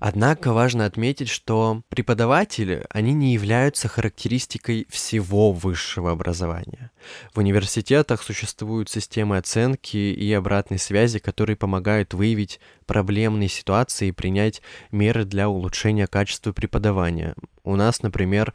Однако 0.00 0.54
важно 0.54 0.86
отметить, 0.86 1.28
что 1.28 1.82
преподаватели, 1.90 2.86
они 2.88 3.12
не 3.12 3.34
являются 3.34 3.86
характеристикой 3.86 4.86
всего 4.88 5.52
высшего 5.52 6.10
образования. 6.10 6.90
В 7.34 7.38
университетах 7.38 8.22
существуют 8.22 8.88
системы 8.88 9.36
оценки 9.36 9.98
и 9.98 10.32
обратной 10.32 10.78
связи, 10.78 11.18
которые 11.18 11.56
помогают 11.56 12.14
выявить 12.14 12.60
проблемные 12.86 13.50
ситуации 13.50 14.08
и 14.08 14.12
принять 14.12 14.62
меры 14.90 15.26
для 15.26 15.50
улучшения 15.50 16.06
качества 16.06 16.52
преподавания. 16.52 17.34
У 17.62 17.76
нас, 17.76 18.02
например, 18.02 18.54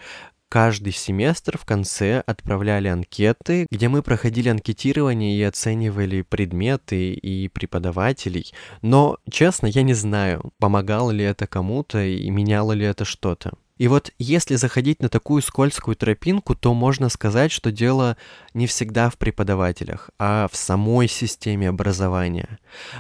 каждый 0.55 0.93
семестр 0.93 1.57
в 1.57 1.65
конце 1.65 2.23
отправляли 2.25 2.87
анкеты, 2.87 3.67
где 3.69 3.89
мы 3.89 4.01
проходили 4.01 4.47
анкетирование 4.47 5.37
и 5.37 5.43
оценивали 5.43 6.21
предметы 6.21 7.11
и 7.11 7.49
преподавателей. 7.49 8.53
Но, 8.81 9.17
честно, 9.29 9.67
я 9.67 9.81
не 9.81 9.93
знаю, 9.93 10.53
помогало 10.57 11.11
ли 11.11 11.25
это 11.25 11.45
кому-то 11.45 12.01
и 12.01 12.29
меняло 12.29 12.71
ли 12.71 12.85
это 12.85 13.03
что-то. 13.03 13.57
И 13.77 13.89
вот 13.89 14.11
если 14.17 14.55
заходить 14.55 15.01
на 15.01 15.09
такую 15.09 15.41
скользкую 15.41 15.97
тропинку, 15.97 16.55
то 16.55 16.73
можно 16.73 17.09
сказать, 17.09 17.51
что 17.51 17.71
дело 17.71 18.15
не 18.53 18.67
всегда 18.67 19.09
в 19.09 19.17
преподавателях, 19.17 20.09
а 20.17 20.47
в 20.49 20.55
самой 20.55 21.09
системе 21.09 21.67
образования. 21.67 22.59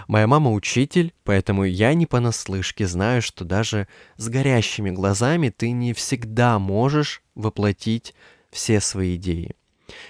Моя 0.09 0.27
мама 0.27 0.51
учитель, 0.51 1.13
поэтому 1.23 1.63
я 1.63 1.93
не 1.93 2.05
понаслышке 2.05 2.87
знаю, 2.87 3.21
что 3.21 3.45
даже 3.45 3.87
с 4.17 4.27
горящими 4.27 4.89
глазами 4.89 5.47
ты 5.49 5.71
не 5.71 5.93
всегда 5.93 6.59
можешь 6.59 7.23
воплотить 7.35 8.13
все 8.51 8.81
свои 8.81 9.15
идеи. 9.15 9.55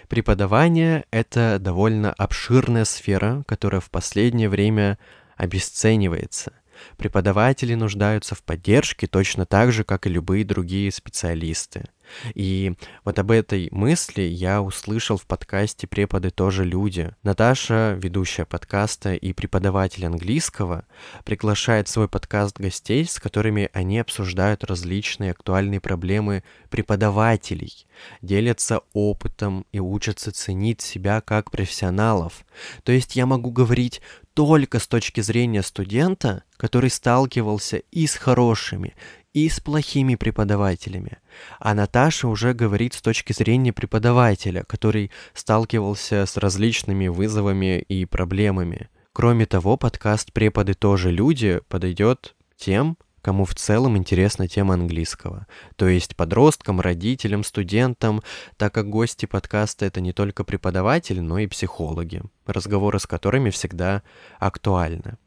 Преподавание— 0.07 1.05
это 1.11 1.57
довольно 1.59 2.11
обширная 2.11 2.85
сфера, 2.85 3.43
которая 3.47 3.81
в 3.81 3.91
последнее 3.91 4.49
время 4.49 4.97
обесценивается— 5.37 6.53
Преподаватели 6.97 7.73
нуждаются 7.73 8.35
в 8.35 8.43
поддержке 8.43 9.07
точно 9.07 9.45
так 9.45 9.71
же, 9.71 9.83
как 9.83 10.07
и 10.07 10.09
любые 10.09 10.45
другие 10.45 10.91
специалисты. 10.91 11.85
И 12.33 12.73
вот 13.03 13.19
об 13.19 13.31
этой 13.31 13.69
мысли 13.71 14.21
я 14.21 14.61
услышал 14.61 15.17
в 15.17 15.25
подкасте 15.25 15.87
«Преподы 15.87 16.29
тоже 16.29 16.63
люди». 16.63 17.11
Наташа, 17.23 17.97
ведущая 18.01 18.45
подкаста 18.45 19.13
и 19.13 19.33
преподаватель 19.33 20.05
английского, 20.05 20.85
приглашает 21.23 21.87
в 21.87 21.91
свой 21.91 22.07
подкаст 22.07 22.59
гостей, 22.59 23.05
с 23.05 23.19
которыми 23.19 23.69
они 23.73 23.99
обсуждают 23.99 24.63
различные 24.63 25.31
актуальные 25.31 25.79
проблемы 25.79 26.43
преподавателей, 26.69 27.87
делятся 28.21 28.81
опытом 28.93 29.65
и 29.71 29.79
учатся 29.79 30.31
ценить 30.31 30.81
себя 30.81 31.21
как 31.21 31.51
профессионалов. 31.51 32.45
То 32.83 32.91
есть 32.91 33.15
я 33.15 33.25
могу 33.25 33.51
говорить 33.51 34.01
только 34.33 34.79
с 34.79 34.87
точки 34.87 35.21
зрения 35.21 35.63
студента, 35.63 36.43
который 36.57 36.89
сталкивался 36.89 37.77
и 37.91 38.05
с 38.05 38.15
хорошими, 38.15 38.93
и 39.35 39.49
с 39.49 39.59
плохими 39.59 40.15
преподавателями. 40.15 41.17
А 41.59 41.73
Наташа 41.73 42.29
уже 42.29 42.53
говорит 42.53 42.93
с 42.93 43.01
точки 43.01 43.33
зрения 43.33 43.73
преподавателя, 43.73 44.63
который 44.63 45.11
сталкивался 45.33 46.25
с 46.25 46.37
различными 46.37 47.09
вызовами 47.09 47.79
и 47.79 48.05
проблемами. 48.05 48.89
Кроме 49.11 49.45
того, 49.45 49.75
подкаст 49.75 50.31
«Преподы 50.31 50.73
тоже 50.73 51.11
люди» 51.11 51.59
подойдет 51.67 52.33
тем, 52.55 52.97
кому 53.21 53.43
в 53.43 53.53
целом 53.55 53.97
интересна 53.97 54.47
тема 54.47 54.75
английского. 54.75 55.47
То 55.75 55.89
есть 55.89 56.15
подросткам, 56.15 56.79
родителям, 56.79 57.43
студентам, 57.43 58.21
так 58.55 58.73
как 58.73 58.89
гости 58.89 59.25
подкаста 59.25 59.85
это 59.85 59.99
не 59.99 60.13
только 60.13 60.45
преподаватели, 60.45 61.19
но 61.19 61.39
и 61.39 61.47
психологи, 61.47 62.21
разговоры 62.45 62.99
с 62.99 63.05
которыми 63.05 63.49
всегда 63.49 64.01
актуальны. 64.39 65.17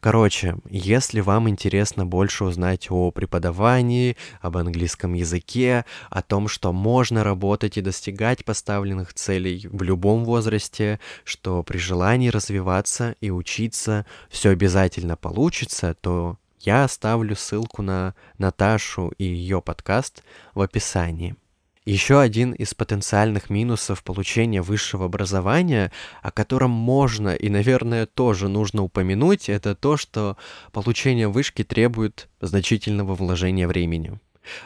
Короче, 0.00 0.56
если 0.68 1.20
вам 1.20 1.48
интересно 1.48 2.06
больше 2.06 2.44
узнать 2.44 2.90
о 2.90 3.10
преподавании, 3.10 4.16
об 4.40 4.56
английском 4.56 5.14
языке, 5.14 5.84
о 6.10 6.22
том, 6.22 6.48
что 6.48 6.72
можно 6.72 7.24
работать 7.24 7.76
и 7.76 7.82
достигать 7.82 8.44
поставленных 8.44 9.14
целей 9.14 9.66
в 9.70 9.82
любом 9.82 10.24
возрасте, 10.24 11.00
что 11.24 11.62
при 11.62 11.78
желании 11.78 12.28
развиваться 12.28 13.16
и 13.20 13.30
учиться 13.30 14.06
все 14.28 14.50
обязательно 14.50 15.16
получится, 15.16 15.94
то 16.00 16.38
я 16.60 16.84
оставлю 16.84 17.36
ссылку 17.36 17.82
на 17.82 18.14
Наташу 18.38 19.12
и 19.18 19.24
ее 19.24 19.60
подкаст 19.60 20.22
в 20.54 20.60
описании. 20.60 21.36
Еще 21.84 22.18
один 22.18 22.52
из 22.52 22.72
потенциальных 22.72 23.50
минусов 23.50 24.02
получения 24.02 24.62
высшего 24.62 25.04
образования, 25.04 25.92
о 26.22 26.30
котором 26.30 26.70
можно 26.70 27.34
и, 27.34 27.50
наверное, 27.50 28.06
тоже 28.06 28.48
нужно 28.48 28.82
упомянуть, 28.82 29.50
это 29.50 29.74
то, 29.74 29.98
что 29.98 30.38
получение 30.72 31.28
вышки 31.28 31.62
требует 31.62 32.30
значительного 32.40 33.14
вложения 33.14 33.68
времени. 33.68 34.18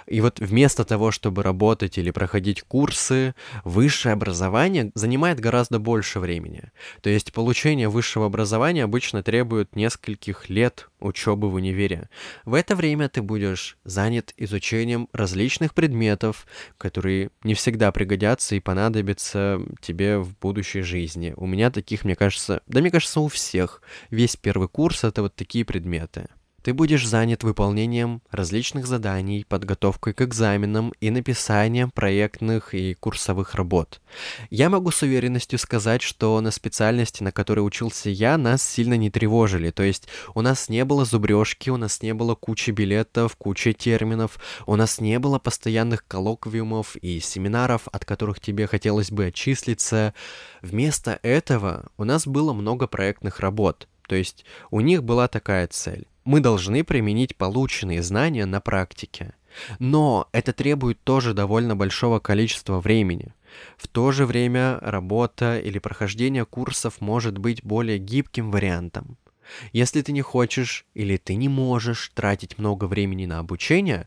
И 0.06 0.20
вот 0.20 0.40
вместо 0.40 0.84
того, 0.84 1.10
чтобы 1.10 1.42
работать 1.42 1.98
или 1.98 2.10
проходить 2.10 2.62
курсы, 2.62 3.34
высшее 3.64 4.12
образование 4.12 4.90
занимает 4.94 5.40
гораздо 5.40 5.78
больше 5.78 6.20
времени. 6.20 6.70
То 7.02 7.10
есть 7.10 7.32
получение 7.32 7.88
высшего 7.88 8.26
образования 8.26 8.84
обычно 8.84 9.22
требует 9.22 9.76
нескольких 9.76 10.48
лет 10.48 10.88
учебы 11.00 11.48
в 11.50 11.54
универе. 11.54 12.08
В 12.44 12.54
это 12.54 12.74
время 12.74 13.08
ты 13.08 13.22
будешь 13.22 13.76
занят 13.84 14.34
изучением 14.36 15.08
различных 15.12 15.74
предметов, 15.74 16.46
которые 16.76 17.30
не 17.44 17.54
всегда 17.54 17.92
пригодятся 17.92 18.56
и 18.56 18.60
понадобятся 18.60 19.60
тебе 19.80 20.18
в 20.18 20.36
будущей 20.38 20.82
жизни. 20.82 21.34
У 21.36 21.46
меня 21.46 21.70
таких, 21.70 22.04
мне 22.04 22.16
кажется, 22.16 22.62
да 22.66 22.80
мне 22.80 22.90
кажется, 22.90 23.20
у 23.20 23.28
всех. 23.28 23.82
Весь 24.10 24.36
первый 24.36 24.68
курс 24.68 25.04
это 25.04 25.22
вот 25.22 25.34
такие 25.34 25.64
предметы. 25.64 26.28
Ты 26.62 26.74
будешь 26.74 27.06
занят 27.06 27.44
выполнением 27.44 28.20
различных 28.32 28.88
заданий, 28.88 29.46
подготовкой 29.48 30.12
к 30.12 30.22
экзаменам 30.22 30.92
и 31.00 31.10
написанием 31.10 31.90
проектных 31.90 32.74
и 32.74 32.94
курсовых 32.94 33.54
работ. 33.54 34.00
Я 34.50 34.68
могу 34.68 34.90
с 34.90 35.02
уверенностью 35.02 35.60
сказать, 35.60 36.02
что 36.02 36.40
на 36.40 36.50
специальности, 36.50 37.22
на 37.22 37.30
которой 37.30 37.60
учился 37.60 38.10
я, 38.10 38.36
нас 38.36 38.62
сильно 38.62 38.94
не 38.94 39.08
тревожили. 39.08 39.70
То 39.70 39.84
есть 39.84 40.08
у 40.34 40.40
нас 40.40 40.68
не 40.68 40.84
было 40.84 41.04
зубрежки, 41.04 41.70
у 41.70 41.76
нас 41.76 42.02
не 42.02 42.12
было 42.12 42.34
кучи 42.34 42.72
билетов, 42.72 43.36
кучи 43.36 43.72
терминов, 43.72 44.40
у 44.66 44.74
нас 44.74 45.00
не 45.00 45.20
было 45.20 45.38
постоянных 45.38 46.04
коллоквиумов 46.08 46.96
и 46.96 47.20
семинаров, 47.20 47.86
от 47.92 48.04
которых 48.04 48.40
тебе 48.40 48.66
хотелось 48.66 49.12
бы 49.12 49.26
отчислиться. 49.26 50.12
Вместо 50.60 51.20
этого 51.22 51.86
у 51.96 52.02
нас 52.04 52.26
было 52.26 52.52
много 52.52 52.88
проектных 52.88 53.38
работ. 53.38 53.86
То 54.08 54.16
есть 54.16 54.44
у 54.70 54.80
них 54.80 55.04
была 55.04 55.28
такая 55.28 55.68
цель 55.68 56.08
мы 56.28 56.40
должны 56.40 56.84
применить 56.84 57.36
полученные 57.36 58.02
знания 58.02 58.44
на 58.44 58.60
практике. 58.60 59.32
Но 59.78 60.28
это 60.32 60.52
требует 60.52 61.02
тоже 61.02 61.32
довольно 61.32 61.74
большого 61.74 62.18
количества 62.18 62.80
времени. 62.80 63.32
В 63.78 63.88
то 63.88 64.12
же 64.12 64.26
время 64.26 64.78
работа 64.82 65.58
или 65.58 65.78
прохождение 65.78 66.44
курсов 66.44 67.00
может 67.00 67.38
быть 67.38 67.64
более 67.64 67.96
гибким 67.96 68.50
вариантом. 68.50 69.16
Если 69.72 70.02
ты 70.02 70.12
не 70.12 70.20
хочешь 70.20 70.84
или 70.92 71.16
ты 71.16 71.34
не 71.34 71.48
можешь 71.48 72.10
тратить 72.14 72.58
много 72.58 72.84
времени 72.84 73.24
на 73.24 73.38
обучение, 73.38 74.06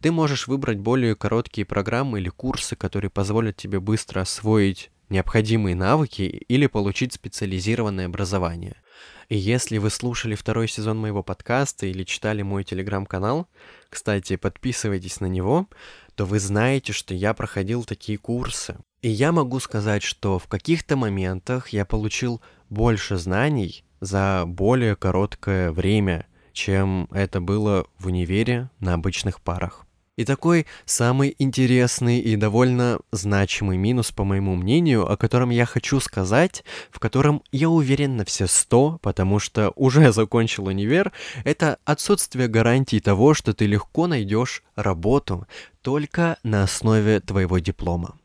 ты 0.00 0.10
можешь 0.10 0.48
выбрать 0.48 0.78
более 0.78 1.14
короткие 1.14 1.66
программы 1.66 2.18
или 2.18 2.30
курсы, 2.30 2.74
которые 2.74 3.12
позволят 3.12 3.56
тебе 3.56 3.78
быстро 3.78 4.22
освоить 4.22 4.90
необходимые 5.08 5.76
навыки 5.76 6.22
или 6.22 6.66
получить 6.66 7.12
специализированное 7.12 8.06
образование– 8.06 8.74
и 9.30 9.36
если 9.36 9.78
вы 9.78 9.90
слушали 9.90 10.34
второй 10.34 10.66
сезон 10.66 10.98
моего 10.98 11.22
подкаста 11.22 11.86
или 11.86 12.02
читали 12.02 12.42
мой 12.42 12.64
телеграм-канал, 12.64 13.46
кстати, 13.88 14.34
подписывайтесь 14.34 15.20
на 15.20 15.26
него, 15.26 15.68
то 16.16 16.26
вы 16.26 16.40
знаете, 16.40 16.92
что 16.92 17.14
я 17.14 17.32
проходил 17.32 17.84
такие 17.84 18.18
курсы. 18.18 18.76
И 19.02 19.08
я 19.08 19.30
могу 19.30 19.60
сказать, 19.60 20.02
что 20.02 20.40
в 20.40 20.48
каких-то 20.48 20.96
моментах 20.96 21.68
я 21.68 21.84
получил 21.84 22.42
больше 22.70 23.16
знаний 23.16 23.84
за 24.00 24.42
более 24.46 24.96
короткое 24.96 25.70
время, 25.70 26.26
чем 26.52 27.06
это 27.12 27.40
было 27.40 27.86
в 28.00 28.08
универе 28.08 28.68
на 28.80 28.94
обычных 28.94 29.40
парах. 29.40 29.86
И 30.20 30.24
такой 30.26 30.66
самый 30.84 31.34
интересный 31.38 32.20
и 32.20 32.36
довольно 32.36 32.98
значимый 33.10 33.78
минус, 33.78 34.12
по 34.12 34.24
моему 34.24 34.54
мнению, 34.54 35.10
о 35.10 35.16
котором 35.16 35.48
я 35.48 35.64
хочу 35.64 35.98
сказать, 35.98 36.62
в 36.90 36.98
котором 36.98 37.42
я 37.52 37.70
уверен 37.70 38.18
на 38.18 38.26
все 38.26 38.46
сто, 38.46 38.98
потому 39.00 39.38
что 39.38 39.72
уже 39.76 40.12
закончил 40.12 40.66
универ, 40.66 41.12
это 41.44 41.78
отсутствие 41.86 42.48
гарантии 42.48 42.98
того, 42.98 43.32
что 43.32 43.54
ты 43.54 43.64
легко 43.64 44.06
найдешь 44.06 44.62
работу 44.76 45.46
только 45.80 46.36
на 46.42 46.64
основе 46.64 47.20
твоего 47.20 47.58
диплома. 47.58 48.18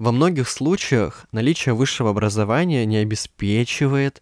Во 0.00 0.10
многих 0.10 0.48
случаях 0.48 1.26
наличие 1.30 1.76
высшего 1.76 2.10
образования 2.10 2.84
не 2.86 2.96
обеспечивает 2.96 4.20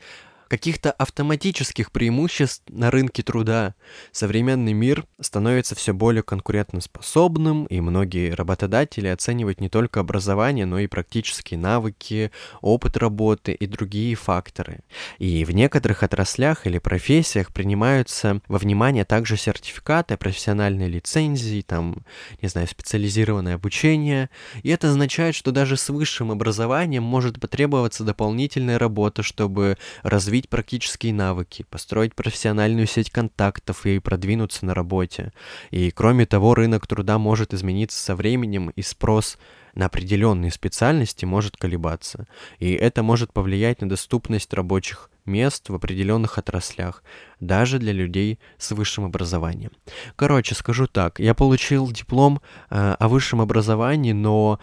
каких-то 0.55 0.93
автоматических 0.93 1.91
преимуществ 1.91 2.63
на 2.69 2.93
рынке 2.93 3.25
труда. 3.25 3.75
Современный 4.13 4.73
мир 4.73 5.05
становится 5.21 5.75
все 5.75 5.93
более 5.93 6.23
конкурентоспособным, 6.23 7.65
и 7.65 7.81
многие 7.81 8.31
работодатели 8.33 9.09
оценивают 9.09 9.61
не 9.61 9.69
только 9.69 9.99
образование, 9.99 10.65
но 10.65 10.79
и 10.79 10.87
практические 10.87 11.59
навыки, 11.59 12.31
опыт 12.61 12.97
работы 12.97 13.51
и 13.51 13.67
другие 13.67 14.15
факторы. 14.15 14.83
И 15.19 15.45
в 15.45 15.51
некоторых 15.51 16.05
отраслях 16.05 16.69
или 16.69 16.79
профессиях 16.79 17.53
принимаются 17.53 18.41
во 18.47 18.59
внимание 18.59 19.05
также 19.05 19.37
сертификаты, 19.37 20.17
профессиональные 20.17 20.87
лицензии, 20.87 21.63
там, 21.63 22.05
не 22.41 22.49
знаю, 22.49 22.69
специализированное 22.69 23.57
обучение. 23.57 24.31
И 24.63 24.69
это 24.69 24.89
означает, 24.91 25.35
что 25.35 25.51
даже 25.51 25.77
с 25.77 25.89
высшим 25.89 26.31
образованием 26.31 27.03
может 27.03 27.41
потребоваться 27.41 28.05
дополнительная 28.05 28.79
работа, 28.79 29.25
чтобы 29.25 29.79
развить 30.05 30.44
развить 30.45 30.49
практические 30.49 31.13
навыки, 31.13 31.65
построить 31.71 32.15
профессиональную 32.15 32.87
сеть 32.87 33.11
контактов 33.11 33.87
и 33.87 33.99
продвинуться 33.99 34.67
на 34.67 34.75
работе. 34.75 35.33
И 35.73 35.91
кроме 35.91 36.27
того, 36.27 36.55
рынок 36.55 36.87
труда 36.87 37.19
может 37.19 37.55
измениться 37.55 37.99
со 37.99 38.15
временем, 38.15 38.71
и 38.77 38.83
спрос 38.83 39.39
на 39.75 39.87
определенные 39.87 40.51
специальности 40.51 41.27
может 41.27 41.57
колебаться. 41.57 42.27
И 42.61 42.73
это 42.73 43.03
может 43.03 43.33
повлиять 43.33 43.81
на 43.83 43.89
доступность 43.89 44.55
рабочих 44.55 45.11
мест 45.27 45.71
в 45.71 45.75
определенных 45.75 46.39
отраслях, 46.39 47.03
даже 47.41 47.79
для 47.79 47.93
людей 47.93 48.39
с 48.59 48.75
высшим 48.75 49.05
образованием. 49.05 49.71
Короче, 50.17 50.55
скажу 50.55 50.87
так, 50.87 51.19
я 51.21 51.35
получил 51.35 51.91
диплом 51.91 52.41
э, 52.71 52.97
о 52.99 53.09
высшем 53.09 53.41
образовании, 53.41 54.13
но 54.13 54.59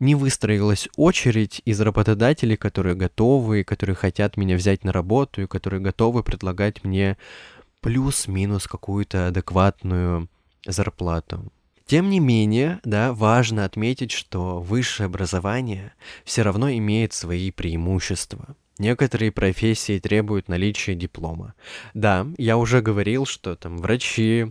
не 0.00 0.14
выстроилась 0.14 0.88
очередь 0.96 1.62
из 1.64 1.80
работодателей, 1.80 2.56
которые 2.56 2.94
готовы, 2.94 3.64
которые 3.64 3.96
хотят 3.96 4.36
меня 4.36 4.56
взять 4.56 4.84
на 4.84 4.92
работу 4.92 5.42
и 5.42 5.46
которые 5.46 5.80
готовы 5.80 6.22
предлагать 6.22 6.84
мне 6.84 7.16
плюс-минус 7.80 8.66
какую-то 8.66 9.28
адекватную 9.28 10.28
зарплату. 10.66 11.52
Тем 11.86 12.08
не 12.08 12.18
менее, 12.18 12.80
да, 12.84 13.12
важно 13.12 13.64
отметить, 13.64 14.10
что 14.10 14.60
высшее 14.60 15.06
образование 15.06 15.92
все 16.24 16.42
равно 16.42 16.70
имеет 16.70 17.12
свои 17.12 17.50
преимущества. 17.50 18.56
Некоторые 18.78 19.30
профессии 19.30 20.00
требуют 20.00 20.48
наличия 20.48 20.96
диплома. 20.96 21.54
Да, 21.94 22.26
я 22.38 22.56
уже 22.56 22.82
говорил, 22.82 23.24
что 23.24 23.54
там 23.54 23.78
врачи, 23.78 24.46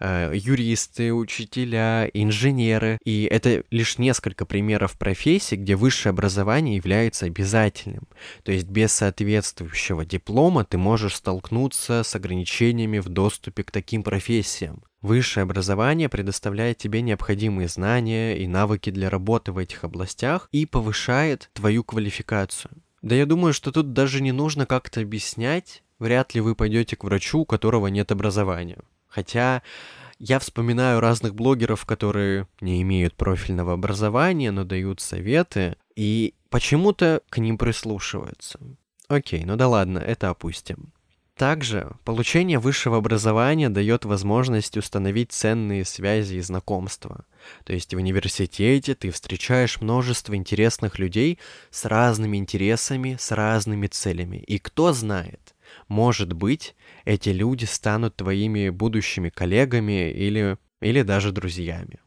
э, 0.00 0.32
юристы, 0.34 1.14
учителя, 1.14 2.10
инженеры. 2.12 2.98
И 3.04 3.28
это 3.30 3.62
лишь 3.70 3.98
несколько 3.98 4.44
примеров 4.46 4.98
профессий, 4.98 5.54
где 5.54 5.76
высшее 5.76 6.10
образование 6.10 6.74
является 6.74 7.26
обязательным. 7.26 8.08
То 8.42 8.50
есть 8.50 8.66
без 8.66 8.92
соответствующего 8.92 10.04
диплома 10.04 10.64
ты 10.64 10.76
можешь 10.76 11.14
столкнуться 11.14 12.02
с 12.02 12.16
ограничениями 12.16 12.98
в 12.98 13.08
доступе 13.08 13.62
к 13.62 13.70
таким 13.70 14.02
профессиям. 14.02 14.82
Высшее 15.02 15.44
образование 15.44 16.08
предоставляет 16.08 16.78
тебе 16.78 17.02
необходимые 17.02 17.68
знания 17.68 18.36
и 18.36 18.48
навыки 18.48 18.90
для 18.90 19.08
работы 19.08 19.52
в 19.52 19.58
этих 19.58 19.84
областях 19.84 20.48
и 20.50 20.66
повышает 20.66 21.50
твою 21.54 21.84
квалификацию. 21.84 22.72
Да 23.02 23.14
я 23.14 23.26
думаю, 23.26 23.52
что 23.52 23.72
тут 23.72 23.92
даже 23.92 24.20
не 24.20 24.32
нужно 24.32 24.66
как-то 24.66 25.00
объяснять. 25.00 25.82
Вряд 25.98 26.34
ли 26.34 26.40
вы 26.40 26.54
пойдете 26.54 26.96
к 26.96 27.04
врачу, 27.04 27.40
у 27.40 27.44
которого 27.44 27.88
нет 27.88 28.12
образования. 28.12 28.78
Хотя 29.08 29.62
я 30.18 30.38
вспоминаю 30.38 31.00
разных 31.00 31.34
блогеров, 31.34 31.84
которые 31.86 32.48
не 32.60 32.82
имеют 32.82 33.14
профильного 33.14 33.72
образования, 33.72 34.50
но 34.50 34.64
дают 34.64 35.00
советы, 35.00 35.76
и 35.94 36.34
почему-то 36.50 37.22
к 37.30 37.38
ним 37.38 37.56
прислушиваются. 37.56 38.58
Окей, 39.08 39.44
ну 39.44 39.56
да 39.56 39.68
ладно, 39.68 39.98
это 39.98 40.30
опустим. 40.30 40.92
Также 41.38 41.92
получение 42.04 42.58
высшего 42.58 42.96
образования 42.96 43.68
дает 43.68 44.04
возможность 44.04 44.76
установить 44.76 45.30
ценные 45.30 45.84
связи 45.84 46.34
и 46.34 46.40
знакомства. 46.40 47.24
То 47.62 47.72
есть 47.72 47.94
в 47.94 47.96
университете 47.96 48.96
ты 48.96 49.12
встречаешь 49.12 49.80
множество 49.80 50.34
интересных 50.34 50.98
людей 50.98 51.38
с 51.70 51.84
разными 51.84 52.38
интересами, 52.38 53.16
с 53.20 53.30
разными 53.30 53.86
целями. 53.86 54.38
И 54.48 54.58
кто 54.58 54.92
знает, 54.92 55.54
может 55.86 56.32
быть, 56.32 56.74
эти 57.04 57.28
люди 57.28 57.66
станут 57.66 58.16
твоими 58.16 58.70
будущими 58.70 59.28
коллегами 59.28 60.10
или, 60.10 60.58
или 60.80 61.02
даже 61.02 61.30
друзьями. 61.30 62.00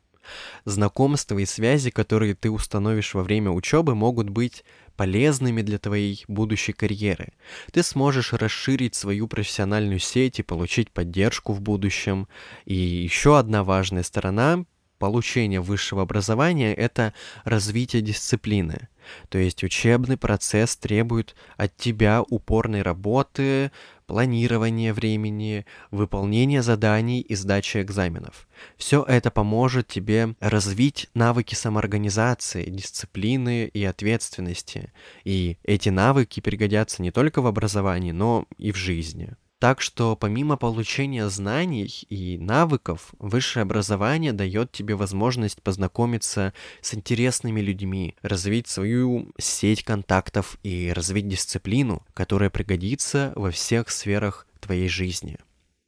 Знакомства 0.66 1.38
и 1.38 1.46
связи, 1.46 1.90
которые 1.90 2.36
ты 2.36 2.52
установишь 2.52 3.14
во 3.14 3.24
время 3.24 3.52
учебы, 3.52 3.96
могут 3.96 4.30
быть 4.30 4.64
полезными 5.02 5.64
для 5.64 5.80
твоей 5.80 6.24
будущей 6.28 6.74
карьеры. 6.74 7.30
Ты 7.72 7.82
сможешь 7.82 8.34
расширить 8.34 8.94
свою 8.94 9.28
профессиональную 9.28 9.98
сеть 9.98 10.38
и 10.38 10.44
получить 10.44 10.92
поддержку 10.92 11.54
в 11.54 11.60
будущем. 11.60 12.28
И 12.66 12.76
еще 12.76 13.40
одна 13.40 13.64
важная 13.64 14.04
сторона 14.04 14.64
получения 15.00 15.60
высшего 15.60 16.04
образования– 16.04 16.72
это 16.76 17.16
развитие 17.46 18.04
дисциплины. 18.04 18.90
То 19.30 19.40
есть 19.40 19.64
учебный 19.64 20.18
процесс 20.18 20.78
требует 20.78 21.36
от 21.58 21.76
тебя 21.76 22.22
упорной 22.22 22.84
работы, 22.84 23.72
планирования 24.12 24.94
времени, 24.94 25.66
выполнения 25.90 26.62
заданий 26.62 27.22
и 27.22 27.34
сдачи 27.34 27.82
экзаменов. 27.82 28.50
Все 28.76 29.06
это 29.08 29.32
поможет 29.32 29.88
тебе 29.88 30.36
развить 30.42 31.08
навыки 31.14 31.56
самоорганизации, 31.56 32.70
дисциплины 32.70 33.68
и 33.68 33.86
ответственности. 33.86 34.92
И 35.24 35.58
эти 35.64 35.88
навыки 35.88 36.42
пригодятся 36.42 37.02
не 37.02 37.12
только 37.12 37.42
в 37.42 37.48
образовании, 37.48 38.12
но 38.12 38.48
и 38.58 38.74
в 38.74 38.76
жизни. 38.76 39.38
Так 39.62 39.80
что 39.80 40.16
помимо 40.16 40.58
получения 40.58 41.30
знаний 41.30 42.08
и 42.10 42.40
навыков, 42.40 43.14
высшее 43.20 43.62
образование 43.62 44.34
дает 44.34 44.72
тебе 44.72 44.96
возможность 44.96 45.62
познакомиться 45.62 46.56
с 46.82 46.96
интересными 46.96 47.62
людьми, 47.62 48.16
развить 48.24 48.68
свою 48.68 49.32
сеть 49.38 49.84
контактов 49.84 50.58
и 50.64 50.92
развить 50.92 51.28
дисциплину, 51.28 52.04
которая 52.16 52.50
пригодится 52.50 53.34
во 53.36 53.52
всех 53.52 53.92
сферах 53.92 54.48
твоей 54.60 54.90
жизни. 54.90 55.38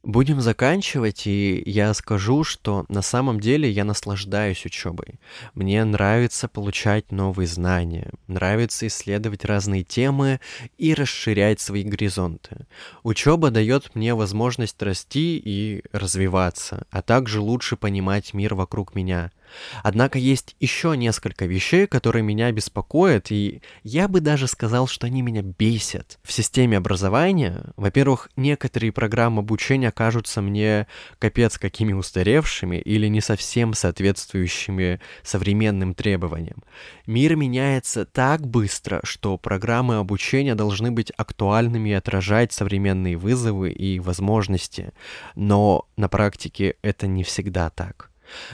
Будем 0.04 0.42
заканчивать, 0.42 1.26
и 1.26 1.62
я 1.64 1.94
скажу, 1.94 2.44
что 2.44 2.84
на 2.90 3.00
самом 3.00 3.40
деле 3.40 3.70
я 3.70 3.86
наслаждаюсь 3.86 4.66
учебой. 4.66 5.18
Мне 5.54 5.82
нравится 5.82 6.46
получать 6.46 7.10
новые 7.10 7.46
знания, 7.46 8.10
нравится 8.26 8.86
исследовать 8.86 9.46
разные 9.46 9.82
темы 9.82 10.40
и 10.76 10.92
расширять 10.92 11.60
свои 11.60 11.84
горизонты. 11.84 12.66
Учеба 13.02 13.50
дает 13.50 13.94
мне 13.94 14.14
возможность 14.14 14.80
расти 14.82 15.40
и 15.42 15.82
развиваться, 15.90 16.86
а 16.90 17.00
также 17.00 17.40
лучше 17.40 17.76
понимать 17.76 18.34
мир 18.34 18.54
вокруг 18.54 18.94
меня– 18.94 19.32
Однако 19.82 20.18
есть 20.18 20.56
еще 20.60 20.96
несколько 20.96 21.46
вещей, 21.46 21.86
которые 21.86 22.22
меня 22.22 22.50
беспокоят, 22.52 23.30
и 23.30 23.62
я 23.82 24.08
бы 24.08 24.20
даже 24.20 24.46
сказал, 24.46 24.86
что 24.86 25.06
они 25.06 25.22
меня 25.22 25.42
бесят. 25.42 26.18
В 26.22 26.32
системе 26.32 26.76
образования, 26.76 27.72
во-первых, 27.76 28.30
некоторые 28.36 28.92
программы 28.92 29.40
обучения 29.40 29.90
кажутся 29.90 30.40
мне 30.40 30.86
капец 31.18 31.58
какими 31.58 31.92
устаревшими 31.92 32.76
или 32.76 33.06
не 33.08 33.20
совсем 33.20 33.74
соответствующими 33.74 35.00
современным 35.22 35.94
требованиям. 35.94 36.62
Мир 37.06 37.36
меняется 37.36 38.04
так 38.04 38.46
быстро, 38.46 39.00
что 39.04 39.38
программы 39.38 39.96
обучения 39.96 40.54
должны 40.54 40.90
быть 40.90 41.12
актуальными 41.16 41.90
и 41.90 41.92
отражать 41.92 42.52
современные 42.52 43.16
вызовы 43.16 43.70
и 43.70 43.98
возможности, 44.00 44.92
но 45.34 45.86
на 45.96 46.08
практике 46.08 46.76
это 46.82 47.06
не 47.06 47.24
всегда 47.24 47.70
так. 47.70 48.10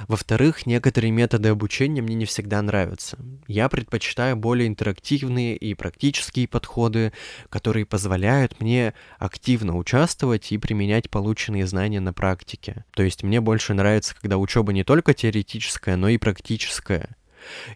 Во-вторых, 0.09 0.67
некоторые 0.67 1.11
методы 1.11 1.49
обучения 1.49 2.03
мне 2.03 2.15
не 2.15 2.25
всегда 2.25 2.63
нравятся. 2.63 3.19
Я 3.47 3.69
предпочитаю 3.69 4.37
более 4.37 4.69
интерактивные 4.69 5.57
и 5.57 5.75
практические 5.75 6.49
подходы, 6.49 7.13
которые 7.49 7.87
позволяют 7.87 8.61
мне 8.61 8.95
активно 9.19 9.77
участвовать 9.77 10.53
и 10.53 10.59
применять 10.59 11.11
полученные 11.11 11.67
знания 11.67 12.01
на 12.01 12.13
практике. 12.13 12.85
То 12.93 13.03
есть 13.03 13.23
мне 13.23 13.41
больше 13.41 13.75
нравится, 13.75 14.15
когда 14.21 14.39
учеба 14.39 14.73
не 14.73 14.85
только 14.85 15.15
теоретическая, 15.15 15.97
но 15.97 16.09
и 16.09 16.19
практическая. 16.19 17.17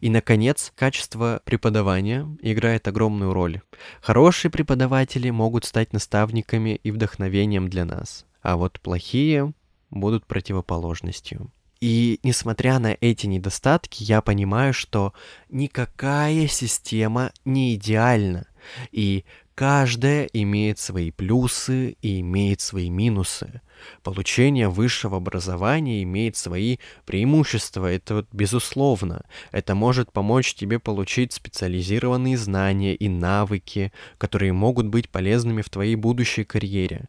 И, 0.00 0.10
наконец, 0.10 0.72
качество 0.76 1.40
преподавания 1.44 2.28
играет 2.42 2.86
огромную 2.86 3.32
роль. 3.32 3.60
Хорошие 4.00 4.50
преподаватели 4.50 5.30
могут 5.30 5.64
стать 5.64 5.92
наставниками 5.92 6.78
и 6.82 6.90
вдохновением 6.90 7.68
для 7.68 7.84
нас, 7.84 8.26
а 8.42 8.56
вот 8.56 8.80
плохие 8.80 9.52
будут 9.90 10.26
противоположностью. 10.26 11.50
И 11.84 12.18
несмотря 12.22 12.78
на 12.78 12.96
эти 12.98 13.26
недостатки, 13.26 14.02
я 14.04 14.22
понимаю, 14.22 14.72
что 14.72 15.12
никакая 15.50 16.46
система 16.46 17.30
не 17.44 17.74
идеальна. 17.74 18.46
И 18.92 19.24
каждая 19.54 20.24
имеет 20.26 20.78
свои 20.78 21.10
плюсы 21.10 21.96
и 22.02 22.20
имеет 22.20 22.60
свои 22.60 22.90
минусы. 22.90 23.60
Получение 24.02 24.68
высшего 24.68 25.16
образования 25.18 26.02
имеет 26.02 26.36
свои 26.36 26.78
преимущества, 27.04 27.86
это 27.92 28.16
вот 28.16 28.28
безусловно. 28.32 29.24
Это 29.52 29.74
может 29.74 30.12
помочь 30.12 30.54
тебе 30.54 30.78
получить 30.78 31.32
специализированные 31.32 32.36
знания 32.36 32.94
и 32.94 33.08
навыки, 33.08 33.92
которые 34.18 34.52
могут 34.52 34.86
быть 34.86 35.08
полезными 35.08 35.62
в 35.62 35.70
твоей 35.70 35.96
будущей 35.96 36.44
карьере. 36.44 37.08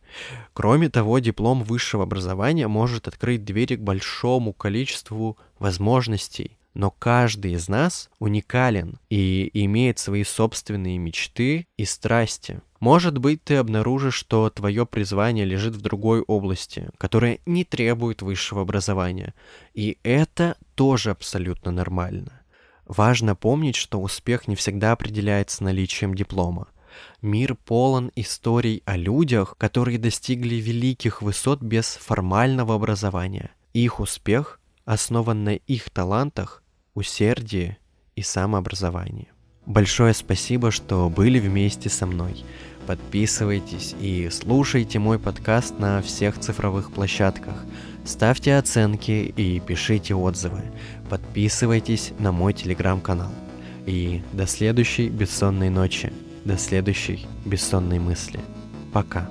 Кроме 0.54 0.90
того, 0.90 1.20
диплом 1.20 1.64
высшего 1.64 2.04
образования 2.04 2.68
может 2.68 3.08
открыть 3.08 3.46
двери 3.46 3.76
к 3.76 3.82
большому 3.82 4.54
количеству 4.54 5.38
возможностей. 5.60 6.58
Но 6.76 6.92
каждый 6.92 7.54
из 7.54 7.70
нас 7.70 8.10
уникален 8.20 9.00
и 9.10 9.50
имеет 9.54 9.98
свои 9.98 10.26
собственные 10.26 10.98
мечты 10.98 11.68
и 11.78 11.86
страсти. 11.86 12.62
Может 12.82 13.18
быть, 13.18 13.44
ты 13.46 13.56
обнаружишь, 13.56 14.16
что 14.16 14.50
твое 14.50 14.86
призвание 14.86 15.46
лежит 15.46 15.74
в 15.74 15.82
другой 15.82 16.22
области, 16.22 16.90
которая 16.98 17.40
не 17.46 17.64
требует 17.64 18.22
высшего 18.22 18.62
образования. 18.62 19.34
И 19.74 19.98
это 20.04 20.58
тоже 20.76 21.12
абсолютно 21.12 21.72
нормально. 21.72 22.42
Важно 22.86 23.36
помнить, 23.36 23.78
что 23.78 24.02
успех 24.02 24.50
не 24.50 24.56
всегда 24.56 24.92
определяется 24.92 25.64
наличием 25.64 26.14
диплома. 26.14 26.68
Мир 27.22 27.56
полон 27.56 28.12
историй 28.16 28.84
о 28.86 28.98
людях, 28.98 29.56
которые 29.58 29.98
достигли 29.98 30.56
великих 30.56 31.22
высот 31.22 31.62
без 31.62 31.96
формального 31.96 32.76
образования. 32.76 33.52
Их 33.74 34.02
успех 34.02 34.60
основан 34.84 35.44
на 35.46 35.56
их 35.56 35.90
талантах 35.90 36.62
усердие 36.96 37.78
и 38.16 38.24
самообразование. 38.24 39.28
Большое 39.66 40.14
спасибо, 40.14 40.72
что 40.72 41.10
были 41.10 41.40
вместе 41.40 41.90
со 41.90 42.06
мной. 42.06 42.44
Подписывайтесь 42.88 43.96
и 44.00 44.30
слушайте 44.32 45.00
мой 45.00 45.18
подкаст 45.18 45.80
на 45.80 46.02
всех 46.02 46.40
цифровых 46.40 46.92
площадках. 46.92 47.56
Ставьте 48.06 48.56
оценки 48.58 49.34
и 49.36 49.60
пишите 49.60 50.14
отзывы. 50.14 50.62
Подписывайтесь 51.10 52.14
на 52.20 52.32
мой 52.32 52.54
телеграм-канал. 52.54 53.32
И 53.88 54.22
до 54.34 54.46
следующей 54.46 55.10
бессонной 55.10 55.70
ночи. 55.70 56.14
До 56.44 56.58
следующей 56.58 57.26
бессонной 57.44 57.98
мысли. 57.98 58.40
Пока. 58.94 59.28